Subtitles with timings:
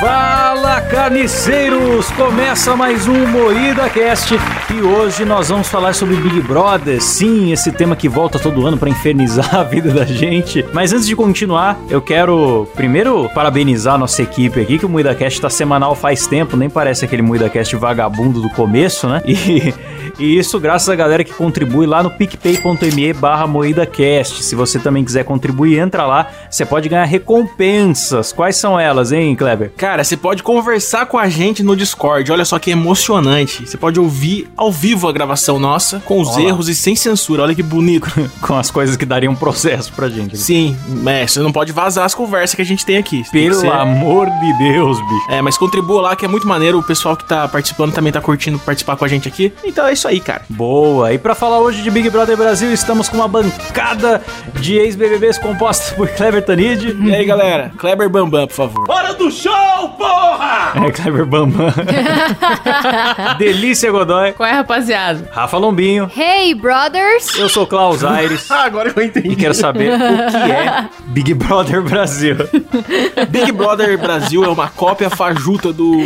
[0.00, 2.08] Fala carniceiros!
[2.12, 4.32] Começa mais um Moída Cast
[4.72, 7.02] e hoje nós vamos falar sobre Big Brother.
[7.02, 10.64] Sim, esse tema que volta todo ano para infernizar a vida da gente.
[10.72, 15.12] Mas antes de continuar, eu quero primeiro parabenizar a nossa equipe aqui, que o Moída
[15.16, 19.20] Cast tá semanal faz tempo, nem parece aquele Moída Cast vagabundo do começo, né?
[19.28, 19.74] E,
[20.18, 24.42] e isso graças à galera que contribui lá no picpay.me barra MoídaCast.
[24.42, 28.32] Se você também quiser contribuir, entra lá, você pode ganhar recompensas.
[28.32, 29.72] Quais são elas, hein, Kleber?
[29.76, 32.30] Cara, você pode conversar com a gente no Discord.
[32.30, 33.66] Olha só que emocionante.
[33.66, 36.48] Você pode ouvir ao vivo a gravação nossa, com os Olha.
[36.48, 37.42] erros e sem censura.
[37.42, 38.08] Olha que bonito.
[38.40, 40.36] Com as coisas que dariam processo pra gente.
[40.36, 40.76] Sim,
[41.06, 43.22] é, você não pode vazar as conversas que a gente tem aqui.
[43.30, 45.30] Tem que Pelo ser- amor de Deus, bicho.
[45.30, 46.78] É, mas contribua lá que é muito maneiro.
[46.78, 49.52] O pessoal que tá participando também tá curtindo participar com a gente aqui.
[49.64, 50.42] Então é isso aí, cara.
[50.48, 51.12] Boa!
[51.12, 54.22] E pra falar hoje de Big Brother Brasil, estamos com uma bancada
[54.60, 56.96] de ex-BBBs composta por Kleber Tanid.
[57.00, 57.70] E aí, galera?
[57.78, 58.90] Kleber Bambam, por favor.
[58.90, 60.72] Hora do show, porra!
[60.86, 61.72] É, Kleber Bambam.
[63.38, 64.32] Delícia Godoy.
[64.32, 65.28] Qual é, rapaziada?
[65.32, 66.10] Rafa Lombinho.
[66.16, 67.36] Hey, brothers!
[67.36, 68.50] Eu sou Klaus Aires.
[68.50, 69.28] Ah, agora eu entendi.
[69.28, 72.36] E quero saber o que é Big Brother Brasil.
[73.28, 75.98] Big Brother Brasil é uma cópia fajuta do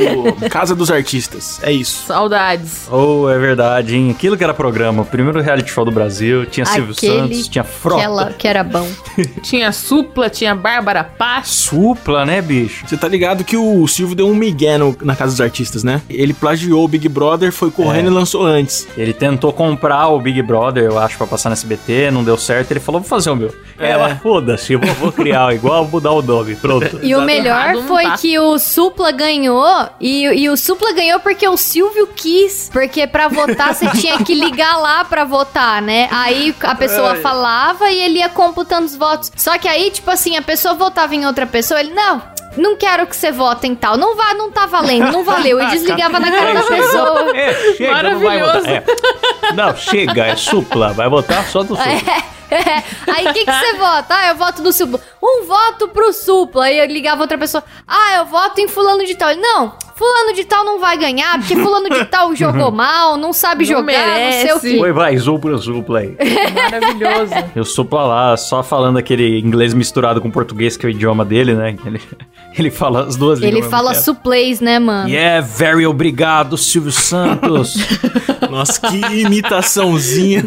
[0.50, 1.60] Casa dos Artistas.
[1.62, 2.06] É isso.
[2.06, 2.88] Saudades.
[2.90, 6.46] Oh, é verdade, Aquilo que era programa, o primeiro reality show do Brasil.
[6.46, 8.02] Tinha Silvio Aquele Santos, tinha Frota.
[8.02, 8.88] ela, que era bom.
[9.42, 11.48] Tinha Supla, tinha Bárbara Paz.
[11.48, 12.86] Supla, né, bicho?
[12.86, 16.00] Você tá ligado que o Silvio deu um migué no- na Casa dos Artistas, né?
[16.08, 18.10] Ele plagiou o Big Brother, foi correndo É.
[18.10, 18.86] e lançou antes.
[18.96, 22.70] Ele tentou comprar o Big Brother, eu acho, pra passar no SBT, não deu certo.
[22.70, 23.54] Ele falou, vou fazer o meu.
[23.78, 23.90] É.
[23.90, 27.00] Ela, foda-se, vou, vou criar igual, vou mudar o nome, pronto.
[27.02, 28.16] E o melhor foi tá.
[28.16, 29.88] que o Supla ganhou.
[30.00, 32.70] E, e o Supla ganhou porque o Silvio quis.
[32.72, 36.08] Porque pra votar você tinha que ligar lá pra votar, né?
[36.10, 39.30] Aí a pessoa falava e ele ia computando os votos.
[39.36, 42.22] Só que aí, tipo assim, a pessoa votava em outra pessoa, ele, não.
[42.56, 43.96] Não quero que você vote em tal.
[43.96, 45.60] Não vá, não tá valendo, não valeu.
[45.60, 47.36] E desligava na cara da pessoa.
[47.36, 48.58] É, chega, não vai Maravilhoso.
[48.58, 48.72] votar.
[48.72, 49.52] É.
[49.54, 51.92] Não, chega, é supla, vai votar só do supla.
[51.92, 52.32] É.
[53.14, 54.14] Aí o que, que você vota?
[54.14, 55.00] Ah, eu voto no Supla.
[55.22, 56.66] Um voto pro Supla.
[56.66, 57.64] Aí eu ligava outra pessoa.
[57.86, 59.30] Ah, eu voto em fulano de tal.
[59.30, 63.32] Ele, não, fulano de tal não vai ganhar, porque fulano de tal jogou mal, não
[63.32, 64.70] sabe Não jogar, não sei o merece.
[64.72, 64.80] quê.
[64.80, 66.16] Oi, vai, supla, supla aí.
[66.70, 67.32] Maravilhoso.
[67.54, 71.54] Eu supla lá, só falando aquele inglês misturado com português, que é o idioma dele,
[71.54, 71.76] né?
[71.86, 72.00] Ele,
[72.58, 73.70] ele fala as duas Ele línguas.
[73.70, 75.08] fala ao mesmo suplays, né, mano?
[75.08, 77.74] Yeah, very obrigado, Silvio Santos.
[78.50, 80.42] Nossa, que imitaçãozinha.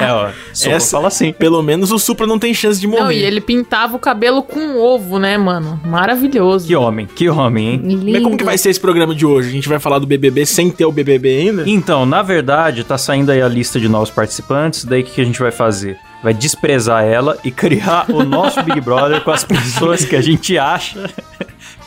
[0.00, 1.32] é, ó, supla Essa- fala assim.
[1.32, 3.02] Pelo menos o Supra não tem chance de morrer.
[3.02, 5.80] Não, e ele pintava o cabelo com ovo, né, mano?
[5.84, 6.66] Maravilhoso.
[6.66, 7.80] Que homem, que homem, hein?
[7.82, 8.12] Lindo.
[8.12, 9.48] Mas como que vai ser esse programa de hoje?
[9.48, 11.64] A gente vai falar do BBB sem ter o BBB ainda?
[11.66, 15.20] Então, na verdade, tá saindo aí a lista de novos participantes, daí o que que
[15.20, 15.98] a gente vai fazer?
[16.22, 20.56] Vai desprezar ela e criar o nosso Big Brother com as pessoas que a gente
[20.56, 21.10] acha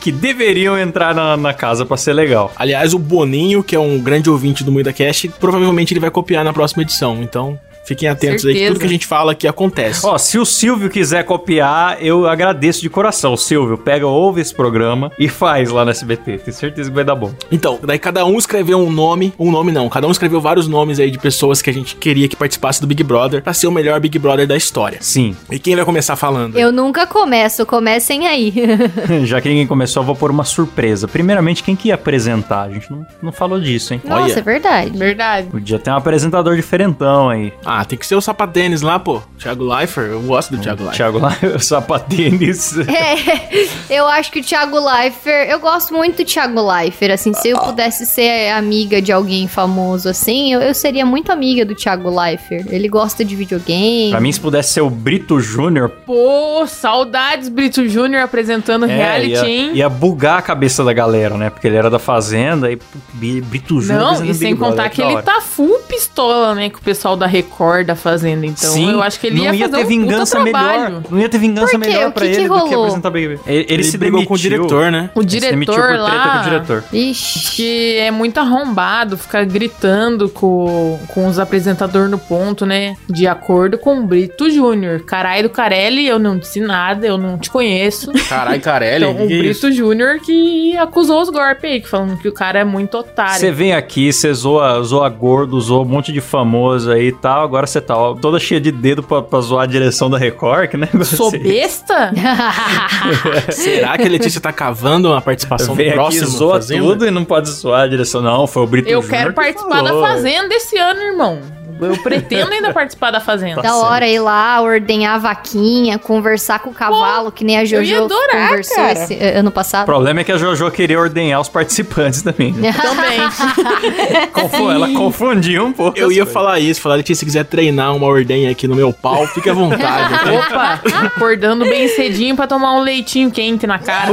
[0.00, 2.52] que deveriam entrar na, na casa pra ser legal.
[2.54, 6.44] Aliás, o Boninho, que é um grande ouvinte do Muida Cast, provavelmente ele vai copiar
[6.44, 7.22] na próxima edição.
[7.22, 8.66] Então, fiquem atentos aí que Certeza.
[8.72, 10.04] tudo que a gente fala aqui acontece.
[10.06, 13.36] Ó, se o Silvio quiser copiar, eu agradeço de coração.
[13.36, 16.38] Silvio, pega, ouve esse programa e faz lá no SBT.
[16.38, 17.32] Tenho certeza que vai dar bom.
[17.50, 20.98] Então, daí cada um escreveu um nome, um nome não, cada um escreveu vários nomes
[20.98, 23.72] aí de pessoas que a gente queria que participasse do Big Brother pra ser o
[23.72, 24.98] melhor Big Brother da história.
[25.00, 26.58] Sim, E quem vai começar falando?
[26.58, 28.52] Eu nunca começo, comecem aí.
[29.24, 31.06] já que ninguém começou, eu vou pôr uma surpresa.
[31.06, 32.62] Primeiramente, quem que ia apresentar?
[32.62, 34.00] A gente não, não falou disso, hein?
[34.04, 34.38] Nossa, Olha.
[34.38, 34.98] é verdade.
[34.98, 35.48] Verdade.
[35.48, 37.52] Podia ter um apresentador diferentão aí.
[37.64, 39.22] Ah, tem que ser o Sapatênis lá, pô.
[39.38, 40.96] Thiago Leifert, eu gosto do Thiago Leifert.
[40.96, 42.76] Thiago o sapatênis.
[42.96, 47.48] É, eu acho que o Thiago Leifert, eu gosto muito do Thiago Leifert, assim, se
[47.48, 52.08] eu pudesse ser amiga de alguém famoso assim, eu, eu seria muito amiga do Thiago
[52.08, 52.66] Leifert.
[52.70, 54.10] Ele gosta de videogame.
[54.10, 59.32] Pra mim, se pudesse ser o Brito Júnior, Pô, saudades Brito Júnior apresentando é, reality,
[59.32, 59.70] ia, hein?
[59.74, 61.50] ia bugar a cabeça da galera, né?
[61.50, 62.78] Porque ele era da Fazenda e
[63.12, 66.70] Brito Júnior Não, e sem Big Brother, contar que que ele tá full pistola, né?
[66.70, 68.46] Com o pessoal da Record, da Fazenda.
[68.46, 71.02] Então Sim, eu acho que ele não ia, ia fazer ter um vingança puta melhor.
[71.10, 73.40] Não ia ter vingança melhor pra que que ele do que apresentar BBB.
[73.46, 75.10] Ele, ele Ele se brigou com o diretor, né?
[75.14, 76.42] O Ele diretor por treta com o lá...
[76.42, 76.84] diretor.
[76.92, 77.56] Ixi.
[77.56, 82.96] Que é muito arrombado, ficar gritando com, com os apresentadores no ponto, né?
[83.08, 85.00] De acordo com o Brito Júnior.
[85.00, 88.12] Caralho do Carelli, eu não disse nada, eu não te conheço.
[88.28, 89.04] Caralho, Carelli.
[89.04, 89.38] Então, o que?
[89.38, 93.38] Brito Júnior que acusou os golpes aí, que falando que o cara é muito otário.
[93.38, 97.48] Você vem aqui, você zoa, zoa gordo, zoa um monte de famoso aí e tal.
[97.56, 100.68] Agora você tá ó, toda cheia de dedo pra, pra zoar a direção da Record,
[100.68, 101.48] que negócio Sou é esse?
[101.48, 102.12] besta?
[103.50, 106.82] Será que a Letícia tá cavando uma participação Vem aqui, próximo zoa Fazenda?
[106.82, 108.20] tudo e não pode zoar a direção.
[108.20, 110.02] Não, foi o Brito Eu Júnior quero que participar falou.
[110.02, 111.40] da Fazenda esse ano, irmão.
[111.80, 113.62] Eu pretendo ainda participar da Fazenda.
[113.62, 117.82] Da hora ir lá, ordenhar a vaquinha, conversar com o cavalo, que nem a Jojo
[117.90, 118.92] ia adorar, conversou cara.
[118.92, 119.86] esse eh, ano O passado.
[119.86, 122.52] problema é que a Jojo queria ordenhar os participantes também.
[122.52, 122.72] né?
[122.86, 123.20] Também.
[124.32, 125.98] Confu- Ela confundiu um pouco.
[125.98, 126.32] Eu ia coisas.
[126.32, 129.52] falar isso, falar que se quiser treinar uma ordenha aqui no meu pau, fique à
[129.54, 130.14] vontade.
[130.30, 134.12] Opa, acordando bem cedinho pra tomar um leitinho quente na cara.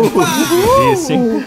[0.94, 1.44] Isso, hein?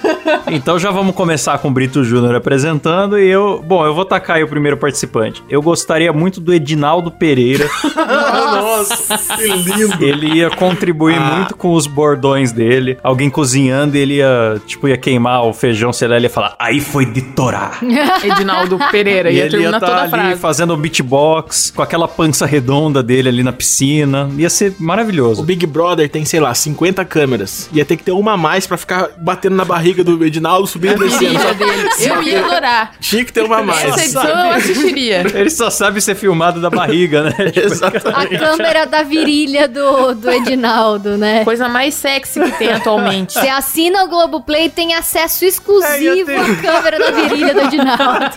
[0.49, 3.63] Então já vamos começar com o Brito Júnior apresentando e eu...
[3.67, 5.43] Bom, eu vou tacar aí o primeiro participante.
[5.49, 7.69] Eu gostaria muito do Edinaldo Pereira.
[7.97, 10.05] Nossa, que lindo.
[10.05, 12.99] Ele ia contribuir muito com os bordões dele.
[13.03, 16.55] Alguém cozinhando e ele ia, tipo, ia queimar o feijão, sei lá, ele ia falar,
[16.59, 17.79] aí foi de torar.
[18.23, 19.31] Edinaldo Pereira.
[19.31, 20.41] E Ia ele ia estar toda a ali frase.
[20.41, 24.29] fazendo o beatbox, com aquela pança redonda dele ali na piscina.
[24.37, 25.43] Ia ser O maravilhoso.
[25.43, 27.69] Big Brother tem, sei lá, 50 câmeras.
[27.73, 31.05] Ia ter que ter uma a mais pra ficar batendo na barriga do Edinaldo, subindo
[31.05, 31.39] e descendo.
[32.01, 32.93] Eu ia adorar.
[33.01, 33.85] Tinha que ter uma a mais.
[33.85, 35.25] Essa edição eu assistiria.
[35.35, 37.33] Ele só sabe ser filmado da barriga, né?
[37.57, 38.37] Tipo, Exatamente.
[38.37, 41.45] A câmera da virilha do, do Edinaldo, né?
[41.45, 43.33] Coisa mais sexy que tem atualmente.
[43.35, 48.37] Você assina o Globoplay e tem acesso exclusivo É, à câmera da virilha do Edinaldo.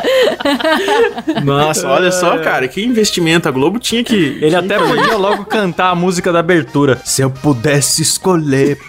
[1.44, 3.48] Nossa, olha só, cara, que investimento.
[3.48, 4.38] A Globo tinha que.
[4.40, 7.00] Ele até podia logo cantar a música da abertura.
[7.04, 8.78] Se eu pudesse escolher.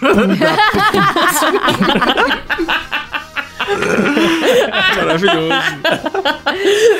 [4.96, 5.48] Maravilhoso.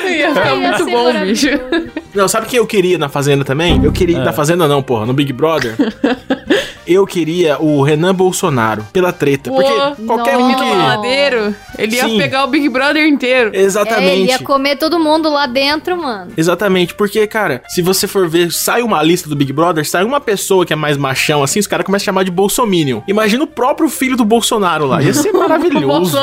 [0.07, 1.47] Ia ficar Ia muito ser bom, bicho.
[2.13, 3.83] Não, sabe quem eu queria na Fazenda também?
[3.83, 4.19] Eu queria.
[4.19, 5.75] Na Fazenda não, porra, no Big Brother.
[6.87, 9.49] eu queria o Renan Bolsonaro, pela treta.
[9.49, 9.71] Porque
[10.05, 10.45] qualquer nossa.
[10.45, 10.75] um que.
[10.75, 11.55] maladeiro.
[11.77, 12.17] Ele ia Sim.
[12.17, 13.51] pegar o Big Brother inteiro.
[13.53, 14.29] É, ele Exatamente.
[14.29, 16.31] ia comer todo mundo lá dentro, mano.
[16.37, 20.19] Exatamente, porque, cara, se você for ver, sai uma lista do Big Brother, sai uma
[20.19, 23.01] pessoa que é mais machão, assim, os caras começam a chamar de Bolsominion.
[23.07, 25.01] Imagina o próprio filho do Bolsonaro lá.
[25.01, 26.17] Ia ser maravilhoso.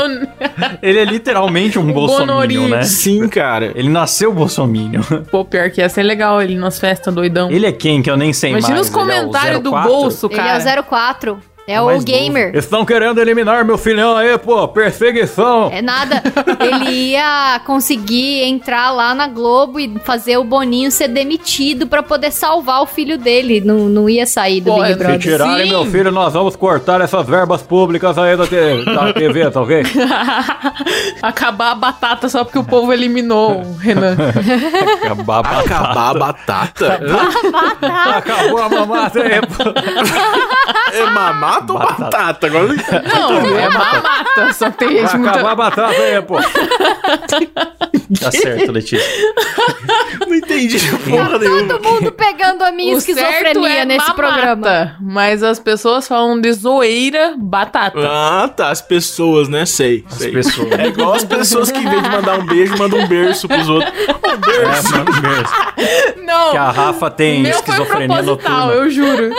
[0.83, 2.83] Ele é literalmente um bolsominion, né?
[2.83, 3.73] Sim, cara.
[3.75, 5.03] Ele nasceu bolsominion.
[5.31, 7.51] Pô, pior que ia ser legal ele nas festas doidão.
[7.51, 8.89] Ele é quem que eu nem sei Imagina mais.
[8.89, 9.91] os Ele é comentários do 04?
[9.91, 10.50] bolso, cara.
[10.57, 11.39] O 04.
[11.67, 12.47] É O o gamer.
[12.47, 12.59] novo.
[12.59, 14.67] Estão querendo eliminar meu filhão aí, pô.
[14.69, 15.71] Perseguição.
[15.73, 16.21] É nada.
[16.59, 22.33] Ele ia conseguir entrar lá na Globo e fazer o Boninho ser demitido pra poder
[22.33, 23.61] salvar o filho dele.
[23.61, 25.19] Não, não ia sair do Pô, Big se Se Brother.
[25.21, 25.71] tirarem Sim.
[25.71, 29.83] meu filho, nós vamos cortar essas verbas públicas aí da, te- da TV, tá ok?
[31.23, 34.17] Acabar a batata só porque o povo eliminou o Renan.
[35.05, 35.75] Acabar a batata.
[35.75, 36.97] Acabar a batata?
[38.17, 39.71] Acabou a mamata aí, pô.
[40.93, 42.03] é mamata ou Batata.
[42.05, 42.47] batata?
[42.47, 43.09] Agora não entendi.
[43.09, 44.53] Não, é mamata.
[44.53, 45.31] Só tem gente Vai muito...
[45.31, 46.37] acabar a batata aí, pô.
[48.21, 49.07] Tá certo, Letícia.
[50.27, 50.79] não entendi
[51.09, 51.79] porra nenhuma.
[51.79, 54.97] Todo mundo pegando a minha O certo esquizofrenia é nesse mamata, programa.
[55.01, 58.01] Mas as pessoas falam de zoeira batata.
[58.01, 58.71] Ah, tá.
[58.71, 59.65] As pessoas, né?
[59.65, 60.05] Sei.
[60.11, 60.33] As sei.
[60.33, 60.73] pessoas.
[60.73, 63.69] É igual as pessoas que, em vez de mandar um beijo, mandam um berço pros
[63.69, 63.93] outros.
[63.93, 64.89] Um berço.
[64.89, 66.27] É, mano, mesmo.
[66.27, 66.51] Não.
[66.51, 68.73] Que a Rafa tem esquizofrenia noturna.
[68.73, 69.31] eu juro.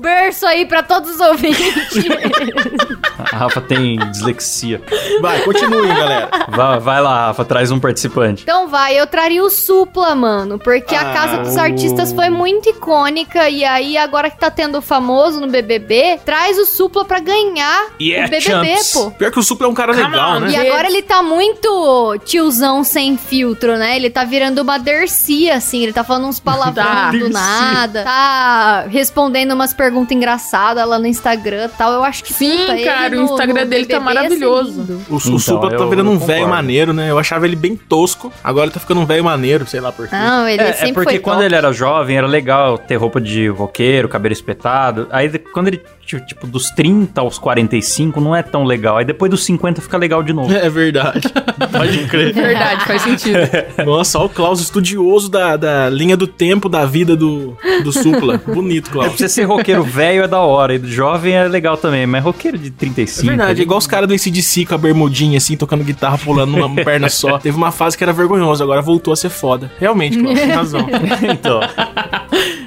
[0.00, 1.60] Berço aí pra todos os ouvintes.
[3.32, 4.80] A Rafa tem dislexia.
[5.20, 6.28] Vai, continuem, galera.
[6.48, 8.42] Vai, vai lá, Rafa, traz um participante.
[8.42, 12.68] Então vai, eu traria o Supla, mano, porque a Ah, Casa dos Artistas foi muito
[12.68, 17.18] icônica e aí agora que tá tendo o famoso no BBB, traz o Supla pra
[17.20, 18.92] ganhar Yeah, o BBB, champs.
[18.92, 19.10] pô.
[19.12, 20.50] Pior que o Supla é um cara Come legal, on, né?
[20.50, 23.96] E agora ele tá muito tiozão sem filtro, né?
[23.96, 25.82] Ele tá virando uma Dercy, assim.
[25.82, 27.10] Ele tá falando uns palavrões Tá.
[27.10, 28.04] do nada.
[28.04, 31.92] Tá respondendo umas perguntas engraçadas lá no Instagram e tal.
[31.92, 32.76] Eu acho que Sim, puta,
[33.10, 34.80] cara, o no- Instagram no dele tá BBB ia ser maravilhoso.
[35.08, 37.10] O, o Então, Supla tá virando um velho maneiro, né?
[37.10, 38.32] Eu achava ele bem tosco.
[38.42, 40.14] Agora ele tá ficando um velho maneiro, sei lá por quê.
[40.14, 41.46] Não, ele É, sempre é porque foi quando top.
[41.46, 45.06] ele era jovem era legal ter roupa de roqueiro, cabelo espetado.
[45.10, 48.96] Aí de- quando ele, ti- tipo, dos 30 aos 45 não é tão legal.
[48.96, 50.50] Aí depois dos 50 fica legal de novo.
[50.60, 51.20] É verdade.
[51.72, 52.32] Pode crer.
[52.34, 53.38] Verdade, faz sentido.
[53.84, 58.38] Nossa, olha o Klaus, estudioso da, da linha do tempo da vida do, do Supla.
[58.38, 59.08] Bonito, É, Klaus.
[59.08, 62.58] pra você ser roqueiro velho é da hora, e jovem é legal também, mas roqueiro
[62.58, 62.70] de
[63.02, 63.26] É 35.
[63.26, 66.52] verdade, é ali- igual os caras do ACDC com a bermudinha, assim, tocando guitarra, pulando
[66.56, 67.38] numa perna só.
[67.38, 69.70] Teve uma fase que era vergonhoso, agora voltou a ser foda.
[69.78, 70.86] Realmente, Klaus, tem razão.
[71.32, 71.60] então.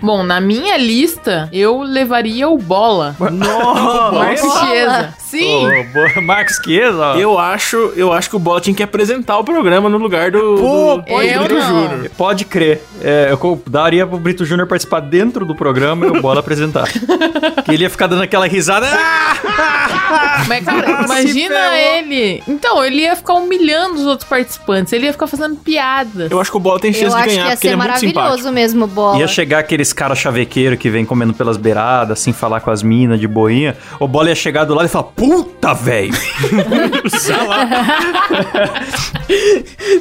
[0.03, 3.15] Bom, na minha lista, eu levaria o Bola.
[3.31, 4.12] Nossa!
[4.19, 4.53] Marcos?
[4.60, 5.13] Chiesa.
[5.17, 5.65] Sim.
[5.65, 7.15] Ô, boa- Marcos Chiesa, ó.
[7.15, 10.39] Eu acho, eu acho que o Bola tinha que apresentar o programa no lugar do,
[10.57, 11.62] Pô, do pode eu Brito.
[11.62, 12.12] Júnior.
[12.17, 12.83] Pode crer.
[13.01, 16.88] É, eu daria pro Brito Júnior participar dentro do programa e o Bola apresentar.
[17.63, 18.86] que ele ia ficar dando aquela risada.
[18.91, 20.43] Ah!
[20.48, 21.74] Mas, cara, imagina ferrou.
[21.74, 22.43] ele.
[22.48, 24.91] Então, ele ia ficar humilhando os outros participantes.
[24.93, 26.29] Ele ia ficar fazendo piadas.
[26.29, 27.75] Eu acho que o Bola tem Eu chance de acho que ganhar, ia porque ele
[27.75, 28.19] ser é muito simpático.
[28.19, 29.17] maravilhoso mesmo, bola.
[29.19, 33.19] Ia chegar aqueles cara chavequeiro que vem comendo pelas beiradas, assim, falar com as minas
[33.19, 33.75] de boinha.
[34.00, 36.13] O Bola ia chegar do lado e falar, Puta, velho!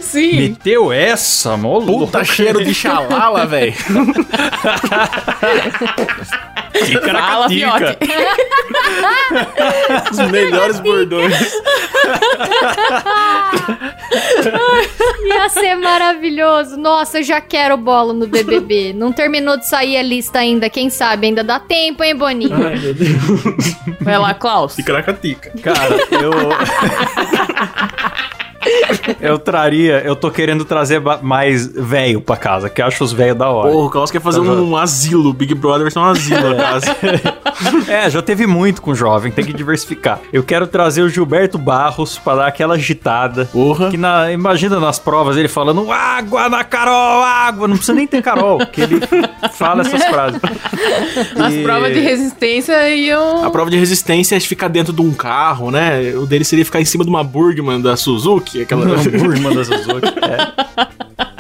[0.01, 0.37] Sim.
[0.37, 1.87] Meteu essa, mano.
[1.87, 3.75] Puta cheiro de xalala, velho.
[7.13, 7.99] Fala, fiote.
[10.11, 11.33] Os melhores bordões.
[15.25, 16.77] Ia ser maravilhoso.
[16.77, 18.93] Nossa, eu já quero bolo no BBB.
[18.93, 20.69] Não terminou de sair a lista ainda.
[20.69, 21.29] Quem sabe?
[21.29, 22.55] Ainda dá tempo, hein, Boninho?
[22.55, 23.21] Ai, meu Deus.
[24.01, 24.75] Vai lá, Klaus.
[24.75, 25.53] Ticaracatica.
[25.63, 26.33] Cara, eu.
[29.21, 30.03] eu traria.
[30.05, 33.71] Eu tô querendo trazer mais velho pra casa, que eu acho os velhos da hora.
[33.71, 35.33] Porra, o Klaus quer fazer um asilo.
[35.33, 36.97] Big Brother vai ser um asilo, na casa.
[37.87, 40.19] É, já teve muito com jovem, tem que diversificar.
[40.33, 43.45] Eu quero trazer o Gilberto Barros pra dar aquela agitada.
[43.53, 43.91] Porra.
[43.91, 47.69] Que na, imagina nas provas ele falando água na Carol, água.
[47.69, 49.01] Não precisa nem ter Carol, que ele
[49.53, 50.41] fala essas frases.
[51.39, 53.45] As E- provas de resistência iam.
[53.45, 56.15] A prova de resistência é ficar dentro de um carro, né?
[56.17, 58.85] O dele seria ficar em cima de uma Burgman da Suzuki, aquela...
[58.85, 60.09] Burma da Suzuki.
[60.23, 60.83] É.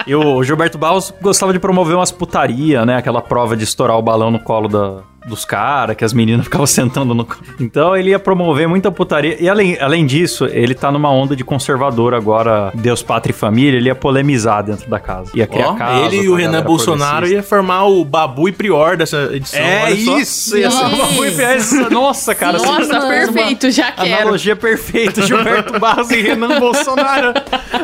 [0.06, 2.96] E o Gilberto Barros gostava de promover umas putaria, né?
[2.96, 6.66] Aquela prova de estourar o balão no colo da, dos caras, que as meninas ficavam
[6.66, 7.26] sentando no.
[7.60, 9.36] Então ele ia promover muita putaria.
[9.40, 13.78] E além, além disso, ele tá numa onda de conservador agora, Deus, Pátria e Família.
[13.78, 15.30] Ele ia polemizar dentro da casa.
[15.34, 16.06] Ia criar Ó, casa.
[16.06, 19.60] ele e o Renan Bolsonaro ia formar o Babu e Prior dessa edição.
[19.60, 20.18] É olha só.
[20.18, 20.56] isso!
[20.58, 21.12] Ia ser uma Isso.
[21.14, 22.58] muito- essa- Nossa, cara.
[22.58, 24.22] você Nossa, fez uma perfeito, já quero.
[24.22, 27.32] Analogia perfeita, Gilberto Barros e Renan Bolsonaro.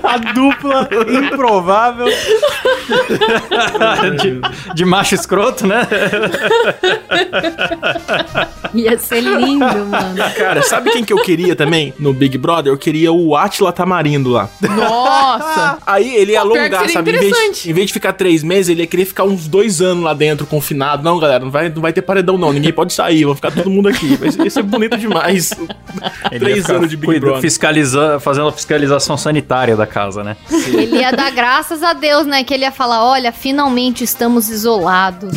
[0.03, 0.89] A dupla
[1.25, 2.07] improvável
[4.21, 4.41] de,
[4.75, 5.87] de macho escroto, né?
[8.75, 10.17] Ia ser lindo, mano.
[10.37, 12.73] Cara, sabe quem que eu queria também no Big Brother?
[12.73, 14.49] Eu queria o Atila Tamarindo lá.
[14.61, 15.79] Nossa!
[15.87, 17.11] Aí ele ia Pô, alongar, sabe?
[17.13, 20.05] Em vez, em vez de ficar três meses, ele ia querer ficar uns dois anos
[20.05, 21.03] lá dentro, confinado.
[21.03, 22.53] Não, galera, não vai, não vai ter paredão, não.
[22.53, 24.17] Ninguém pode sair, vão ficar todo mundo aqui.
[24.17, 25.51] Vai ser, ia ser bonito demais.
[26.31, 27.41] Ele três anos de Big Brother.
[27.41, 30.37] fiscaliza- fazendo a fiscalização sanitária da casa, né?
[30.67, 32.45] Ele ia dar graças a Deus, né?
[32.45, 35.33] Que ele ia falar: olha, finalmente estamos isolados.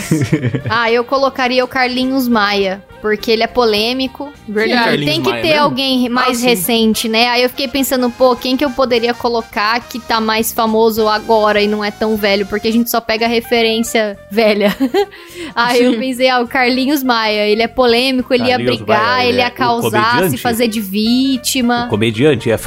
[0.69, 2.83] ah, eu colocaria o Carlinhos Maia.
[3.01, 4.31] Porque ele é polêmico.
[4.47, 4.79] Verdade.
[4.79, 5.63] E Carlinhos tem que Maia ter mesmo?
[5.63, 6.45] alguém mais Ah, sim.
[6.45, 7.29] recente, né?
[7.29, 11.59] Aí eu fiquei pensando, pô, quem que eu poderia colocar que tá mais famoso agora
[11.59, 12.45] e não é tão velho?
[12.45, 14.75] Porque a gente só pega referência velha.
[15.55, 17.47] Aí eu pensei, ah, o Carlinhos Maia.
[17.47, 20.37] Ele é polêmico, ele ia Carlinhos brigar, Maia, ele ele é ia o causar, se
[20.37, 21.87] fazer de vítima.
[21.89, 22.57] Comediante, é,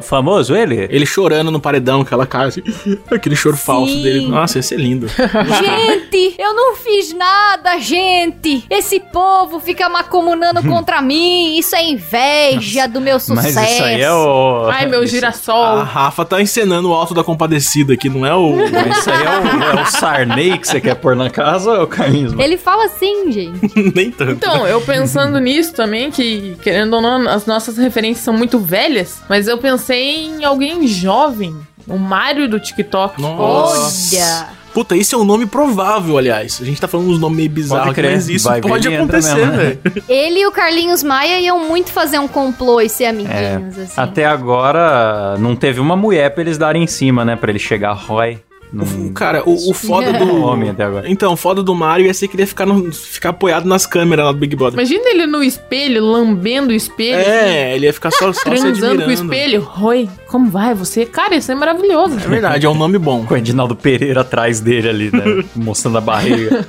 [0.00, 0.86] famoso ele?
[0.90, 2.62] Ele chorando no paredão, aquela cara assim,
[3.10, 4.28] aquele choro falso dele.
[4.28, 5.08] Nossa, ia ser lindo.
[5.58, 8.51] Gente, eu não fiz nada, gente.
[8.68, 11.56] Esse povo fica macomunando contra mim.
[11.56, 13.54] Isso é inveja do meu sucesso.
[13.54, 14.68] Mas isso aí é o...
[14.70, 15.82] Ai, meu A girassol.
[15.82, 18.56] Rafa tá encenando o alto da compadecida aqui, não é o.
[18.92, 21.82] Isso aí é o, é o Sarney que você quer pôr na casa ou é
[21.82, 22.32] o Carlinhos?
[22.38, 23.70] Ele fala assim, gente.
[23.94, 24.32] Nem tanto.
[24.32, 29.22] Então, eu pensando nisso também, que querendo ou não, as nossas referências são muito velhas,
[29.28, 31.54] mas eu pensei em alguém jovem.
[31.88, 33.20] O Mário do TikTok.
[33.20, 34.16] Nossa.
[34.16, 34.62] Olha.
[34.72, 36.58] Puta, esse é um nome provável, aliás.
[36.62, 39.78] A gente tá falando uns nomes meio bizarros, mas isso Vai pode acontecer, né?
[39.84, 40.04] velho.
[40.08, 43.92] Ele e o Carlinhos Maia iam muito fazer um complô e ser amiguinhos, assim.
[44.00, 47.36] Até agora não teve uma mulher pra eles darem em cima, né?
[47.36, 48.38] Pra ele chegar Roy.
[48.72, 49.12] Não...
[49.12, 50.42] Cara, o, o foda do.
[50.42, 51.06] Homem até agora.
[51.10, 53.84] Então, o foda do Mario ia ser que ele ia ficar, no- ficar apoiado nas
[53.84, 54.80] câmeras lá do Big Brother.
[54.80, 57.16] Imagina ele no espelho, lambendo o espelho.
[57.20, 59.02] É, ele ia ficar só, só se Transando admirando.
[59.02, 59.68] com o espelho.
[59.82, 61.04] Oi, como vai você?
[61.04, 62.14] Cara, isso é maravilhoso.
[62.16, 63.24] É verdade, é um nome bom.
[63.28, 65.44] Com o Edinaldo Pereira atrás dele ali, né?
[65.54, 66.66] Mostrando a barriga.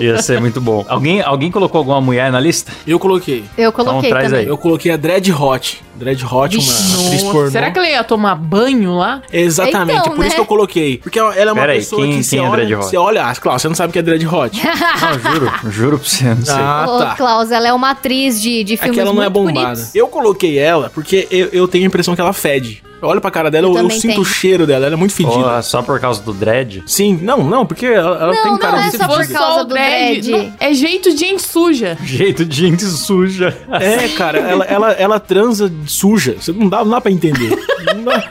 [0.00, 0.84] Ia ser muito bom.
[0.88, 2.72] Alguém, alguém colocou alguma mulher na lista?
[2.86, 3.44] Eu coloquei.
[3.58, 4.40] Eu coloquei Então, traz também.
[4.40, 4.46] aí.
[4.48, 5.82] Eu coloquei a Dread Hot.
[5.94, 6.72] Dread Hot, uma
[7.06, 7.50] atriz pornô.
[7.50, 9.22] Será que ele ia tomar banho lá?
[9.32, 10.34] Exatamente, Então, é por isso né?
[10.36, 10.98] que eu coloquei.
[10.98, 12.56] Porque ela é uma Pera aí, pessoa quem- que você quem é olha...
[12.56, 12.84] Dread Hot?
[12.86, 13.24] Você olha...
[13.26, 14.60] Ah, claro, você não sabe o que é Dread Hot.
[14.64, 15.52] Não, juro.
[15.70, 16.54] Juro pra você, não sei.
[16.56, 17.14] ah, Ô, tá.
[17.14, 19.68] Klaus, ela é uma atriz de, de É filmes que ela não é bombada.
[19.74, 19.94] bonitos.
[19.94, 22.82] Eu coloquei ela porque eu, eu tenho a impressão que ela fede.
[23.02, 24.20] Eu olho pra cara dela, Eu eu, eu sinto tenho.
[24.20, 25.36] o cheiro dela, ela é muito fedida.
[25.36, 26.82] Ó, só por causa do dread?
[26.86, 29.38] Sim, não, não, porque ela, ela Não, tem não cara é de só por fedida.
[29.38, 30.30] causa do dread.
[30.30, 31.98] não, é jeito de gente suja.
[32.04, 33.56] Jeito de gente suja.
[33.72, 36.36] É, cara, ela, ela, ela transa suja.
[36.40, 37.50] Você não dá, não dá pra entender.
[37.94, 38.30] Não dá.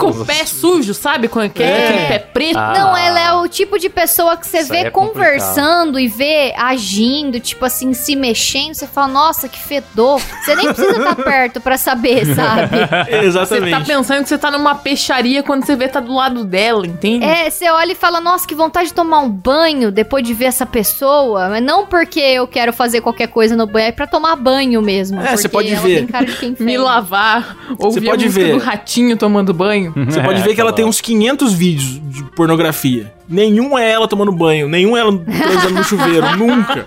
[0.00, 1.28] Com o pé sujo, sabe?
[1.28, 1.88] Com aquele, É.
[1.88, 2.56] aquele pé preto.
[2.58, 2.72] Ah.
[2.76, 5.14] Não, ela é o tipo de pessoa que você Isso vê é complicado.
[5.14, 10.20] conversando e vê agindo, tipo assim, se mexendo, você fala, nossa, que fedor.
[10.44, 12.78] Você nem precisa estar perto pra saber, sabe?
[12.88, 13.92] Você tá Exatamente.
[14.08, 17.24] Pensando que você tá numa peixaria quando você vê tá do lado dela, entende?
[17.24, 20.46] É, você olha e fala, nossa, que vontade de tomar um banho depois de ver
[20.46, 21.50] essa pessoa.
[21.50, 25.20] Mas não porque eu quero fazer qualquer coisa no banho, é pra tomar banho mesmo.
[25.20, 25.96] É, você porque pode ela ver.
[25.98, 28.52] Tem cara de quem Me lavar, ouvir pode a música ver.
[28.52, 29.92] do ratinho tomando banho.
[30.06, 33.17] Você pode ver que ela tem uns 500 vídeos de pornografia.
[33.28, 36.26] Nenhum é ela tomando banho, nenhum é ela transando no chuveiro.
[36.36, 36.84] Nunca.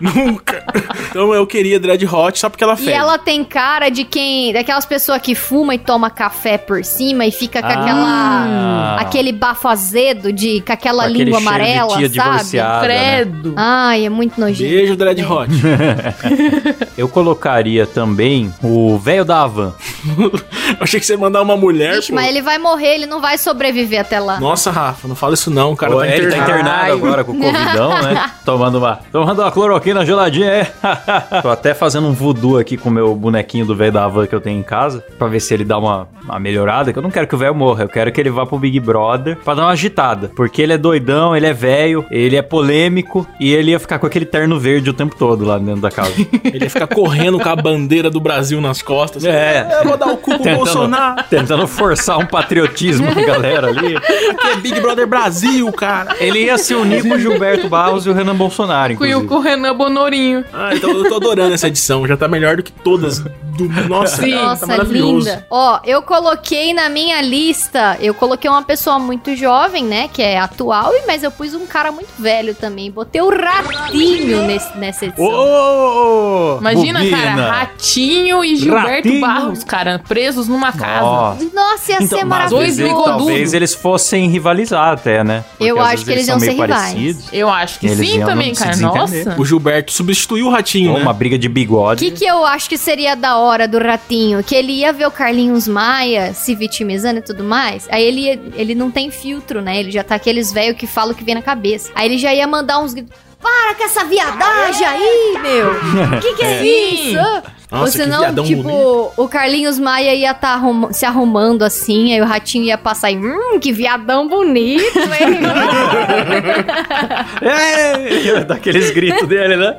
[0.00, 0.64] Nunca.
[1.10, 2.90] Então eu queria Dread Hot só porque ela E fede.
[2.92, 4.52] ela tem cara de quem.
[4.52, 7.70] Daquelas pessoas que fuma e toma café por cima e fica com Ah.
[7.72, 8.96] aquela.
[9.00, 10.60] aquele bafo azedo de.
[10.62, 12.56] com aquela Aquele língua de amarela, tia sabe?
[12.56, 12.80] né?
[12.84, 13.54] Credo.
[13.56, 14.70] Ai, é muito nojento.
[14.70, 15.50] Beijo, Dread Hot.
[16.96, 19.74] Eu colocaria também o velho da Havan.
[20.80, 21.96] Achei que você ia mandar uma mulher.
[21.96, 24.40] Vixe, mas ele vai morrer, ele não vai sobreviver até lá.
[24.40, 26.60] Nossa, Rafa, não fala isso não, o cara Pô, tá ele tá internado.
[26.60, 28.30] internado agora com o Covidão, né?
[28.44, 30.72] Tomando uma, tomando uma cloroquina geladinha, é.
[31.40, 34.34] Tô até fazendo um voodoo aqui com o meu bonequinho do velho da Havan que
[34.34, 37.10] eu tenho em casa, pra ver se ele dá uma, uma melhorada, que eu não
[37.10, 39.62] quero que o velho morra, eu quero que ele vá pro Big Brother pra dar
[39.62, 43.78] uma agitada, porque ele é doidão, ele é velho, ele é polêmico e ele ia
[43.78, 46.12] ficar com aquele terno verde o tempo todo lá dentro da casa.
[46.44, 49.24] Ele ia ficar correndo com a bandeira do Brasil nas costas.
[49.24, 49.80] É.
[49.80, 51.24] Eu vou dar o cu pro Tentando, Bolsonaro.
[51.28, 53.96] tentando forçar um patriotismo na galera ali.
[53.96, 56.16] Aqui é Big Brother Brasil, cara.
[56.20, 59.28] Ele ia se unir com o Gilberto Barros e o Renan Bolsonaro, Com o inclusive.
[59.28, 60.44] com o Renan Bonorinho.
[60.52, 62.06] Ah, então eu tô adorando essa edição.
[62.06, 63.22] Já tá melhor do que todas.
[63.56, 63.68] Do...
[63.88, 64.30] Nossa, Sim.
[64.32, 65.28] tá Nossa, maravilhoso.
[65.28, 65.46] linda.
[65.50, 70.38] Ó, eu coloquei na minha lista, eu coloquei uma pessoa muito jovem, né, que é
[70.38, 72.90] atual, e- mas eu pus um cara muito velho também.
[72.90, 75.24] Botei o Ratinho nesse, nessa edição.
[75.26, 76.58] Ô!
[76.60, 77.16] Imagina, bobina.
[77.18, 79.20] cara, Ratinho e Gilberto Ratinho.
[79.20, 81.00] Barros, cara, presos numa casa.
[81.04, 81.44] Nossa.
[81.54, 83.04] Nossa, ia Então, ser maravilhoso.
[83.04, 85.44] talvez eles fossem rivalizar até, né?
[85.50, 86.70] Porque Eu acho que eles são iam ser rivais.
[86.70, 87.24] parecidos.
[87.32, 88.76] Eu acho que Eles sim também, cara.
[88.76, 89.34] Nossa.
[89.38, 91.02] O Gilberto substituiu o Ratinho, Ou né?
[91.02, 92.04] uma briga de O bigode.
[92.04, 94.42] que, que eu acho que seria da hora do Ratinho?
[94.42, 97.86] Que ele ia ver o Carlinhos Maia se vitimizando e tudo mais.
[97.90, 99.78] Aí ele, ia- ele não tem filtro, né?
[99.78, 101.90] Ele já tá aqueles velhos que falam o que vem na cabeça.
[101.94, 103.12] Aí ele já ia mandar uns gritos.
[103.40, 105.68] Para com essa viadagem aí, meu!
[106.22, 107.10] Que que é, Sim.
[107.10, 107.42] isso?
[107.72, 109.12] Ou Nossa, que senão, viadão tipo, bonito.
[109.16, 110.60] o Carlinhos Maia ia estar
[110.92, 115.40] se arrumando assim, aí o ratinho ia passar e, hum, que viadão bonito, hein?
[117.42, 119.76] É, daqueles gritos dele, né?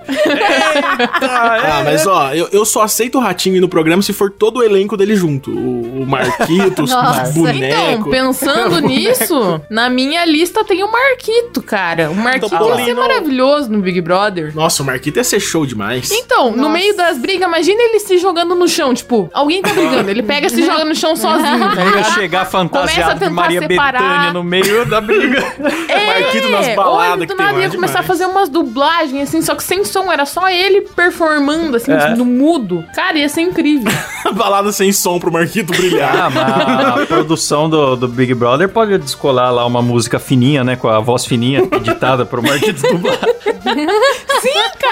[1.22, 4.58] Ah, mas ó, eu, eu só aceito o Ratinho ir no programa se for todo
[4.58, 5.52] o elenco dele junto.
[5.52, 7.24] O, o Marquitos, Nossa.
[7.24, 8.12] os Então, bonecos.
[8.12, 12.10] pensando nisso, na minha lista tem o Marquito, cara.
[12.10, 14.54] O Marquito ia ser maravilhoso no Big Brother.
[14.56, 16.10] Nossa, o Marquito ia ser show demais.
[16.12, 16.70] Então, no Nossa.
[16.74, 20.48] meio das brigas, imagina ele se jogando no chão, tipo, alguém tá brigando, ele pega
[20.48, 22.14] e se joga no chão sozinho, tá Ia ligado?
[22.14, 24.02] chegar fantasiado de Maria separar.
[24.02, 25.42] Bethânia no meio da briga.
[25.60, 27.96] Marquito nas baladas ou ele que do tem nada ia começar demais.
[27.96, 32.16] a fazer umas dublagens, assim, só que sem som, era só ele performando, assim, É.
[32.16, 32.84] no mudo.
[32.96, 33.92] Cara, ia ser incrível.
[34.34, 36.26] Balada sem som pro Marquito brilhar.
[36.26, 40.76] Ah, mas a produção do, do Big Brother pode descolar lá uma música fininha, né?
[40.76, 43.18] Com a voz fininha, editada pro Marquitos dublar.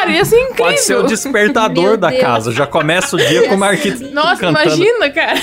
[0.04, 0.66] Sim, cara, ia ser incrível.
[0.66, 2.52] Pode ser o despertador da casa.
[2.52, 4.66] Já começa o dia com o Marquitos Nossa, cantando.
[4.76, 5.34] imagina, cara.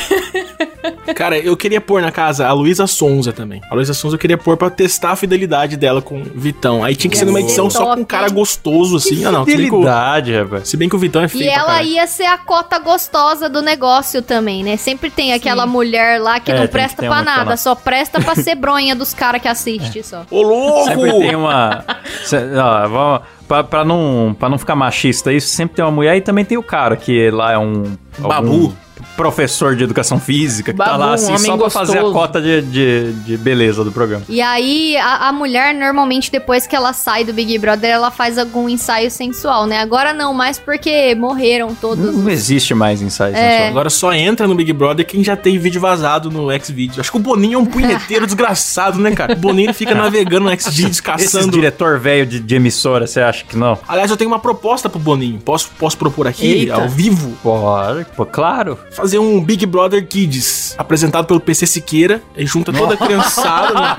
[1.15, 3.61] Cara, eu queria pôr na casa a Luísa Sonza também.
[3.71, 6.83] A Luísa Sonza eu queria pôr pra testar a fidelidade dela com o Vitão.
[6.85, 9.25] Aí tinha que Ia ser numa ser edição só top, com um cara gostoso, assim.
[9.25, 9.45] Ah, não.
[9.45, 10.69] Fidelidade, rapaz.
[10.69, 13.49] se bem que o Vitão é feio E pra ela ia ser a cota gostosa
[13.49, 14.77] do negócio também, né?
[14.77, 17.75] Sempre tem aquela mulher lá que É, não que presta pra que tá nada, só
[17.75, 20.25] presta pra ser bronha dos caras que assiste só.
[20.31, 20.85] Ô, louco!
[20.89, 21.85] Sempre tem uma.
[22.25, 23.21] Cê- ó, vamos-
[23.51, 26.57] pra, pra não, pra não ficar machista isso, sempre tem uma mulher e também tem
[26.57, 27.97] o cara que lá é um.
[28.17, 28.33] Babu.
[28.33, 28.73] algum
[29.21, 33.13] professor de educação física que tá lá assim só pra fazer a cota de, de,
[33.13, 34.25] de beleza do programa.
[34.29, 38.39] E aí, a, a mulher, normalmente, depois que ela sai do Big Brother, ela faz
[38.39, 39.79] algum ensaio sensual, né?
[39.81, 42.15] Agora não, mais porque morreram todos.
[42.17, 43.51] Não existe mais ensaio É.
[43.51, 43.69] sensual.
[43.69, 46.99] Agora só entra no Big Brother quem já tem vídeo vazado no Xvideos.
[47.01, 49.35] Acho que o Boninho é um punheteiro desgraçado, né, cara?
[49.35, 51.51] O Boninho fica navegando no Xvideos, caçando.
[51.51, 53.79] diretor velho de, de emissora, você acha que não?
[53.87, 55.39] Aliás, eu tenho uma proposta pro Boninho.
[55.41, 56.75] Posso, posso propor aqui, Eita.
[56.75, 57.37] ao vivo?
[57.43, 58.79] Pô, claro.
[58.93, 63.75] Fazer um Big Brother Kids, apresentado pelo PC Siqueira, e junta toda a criançada.
[63.75, 63.97] né?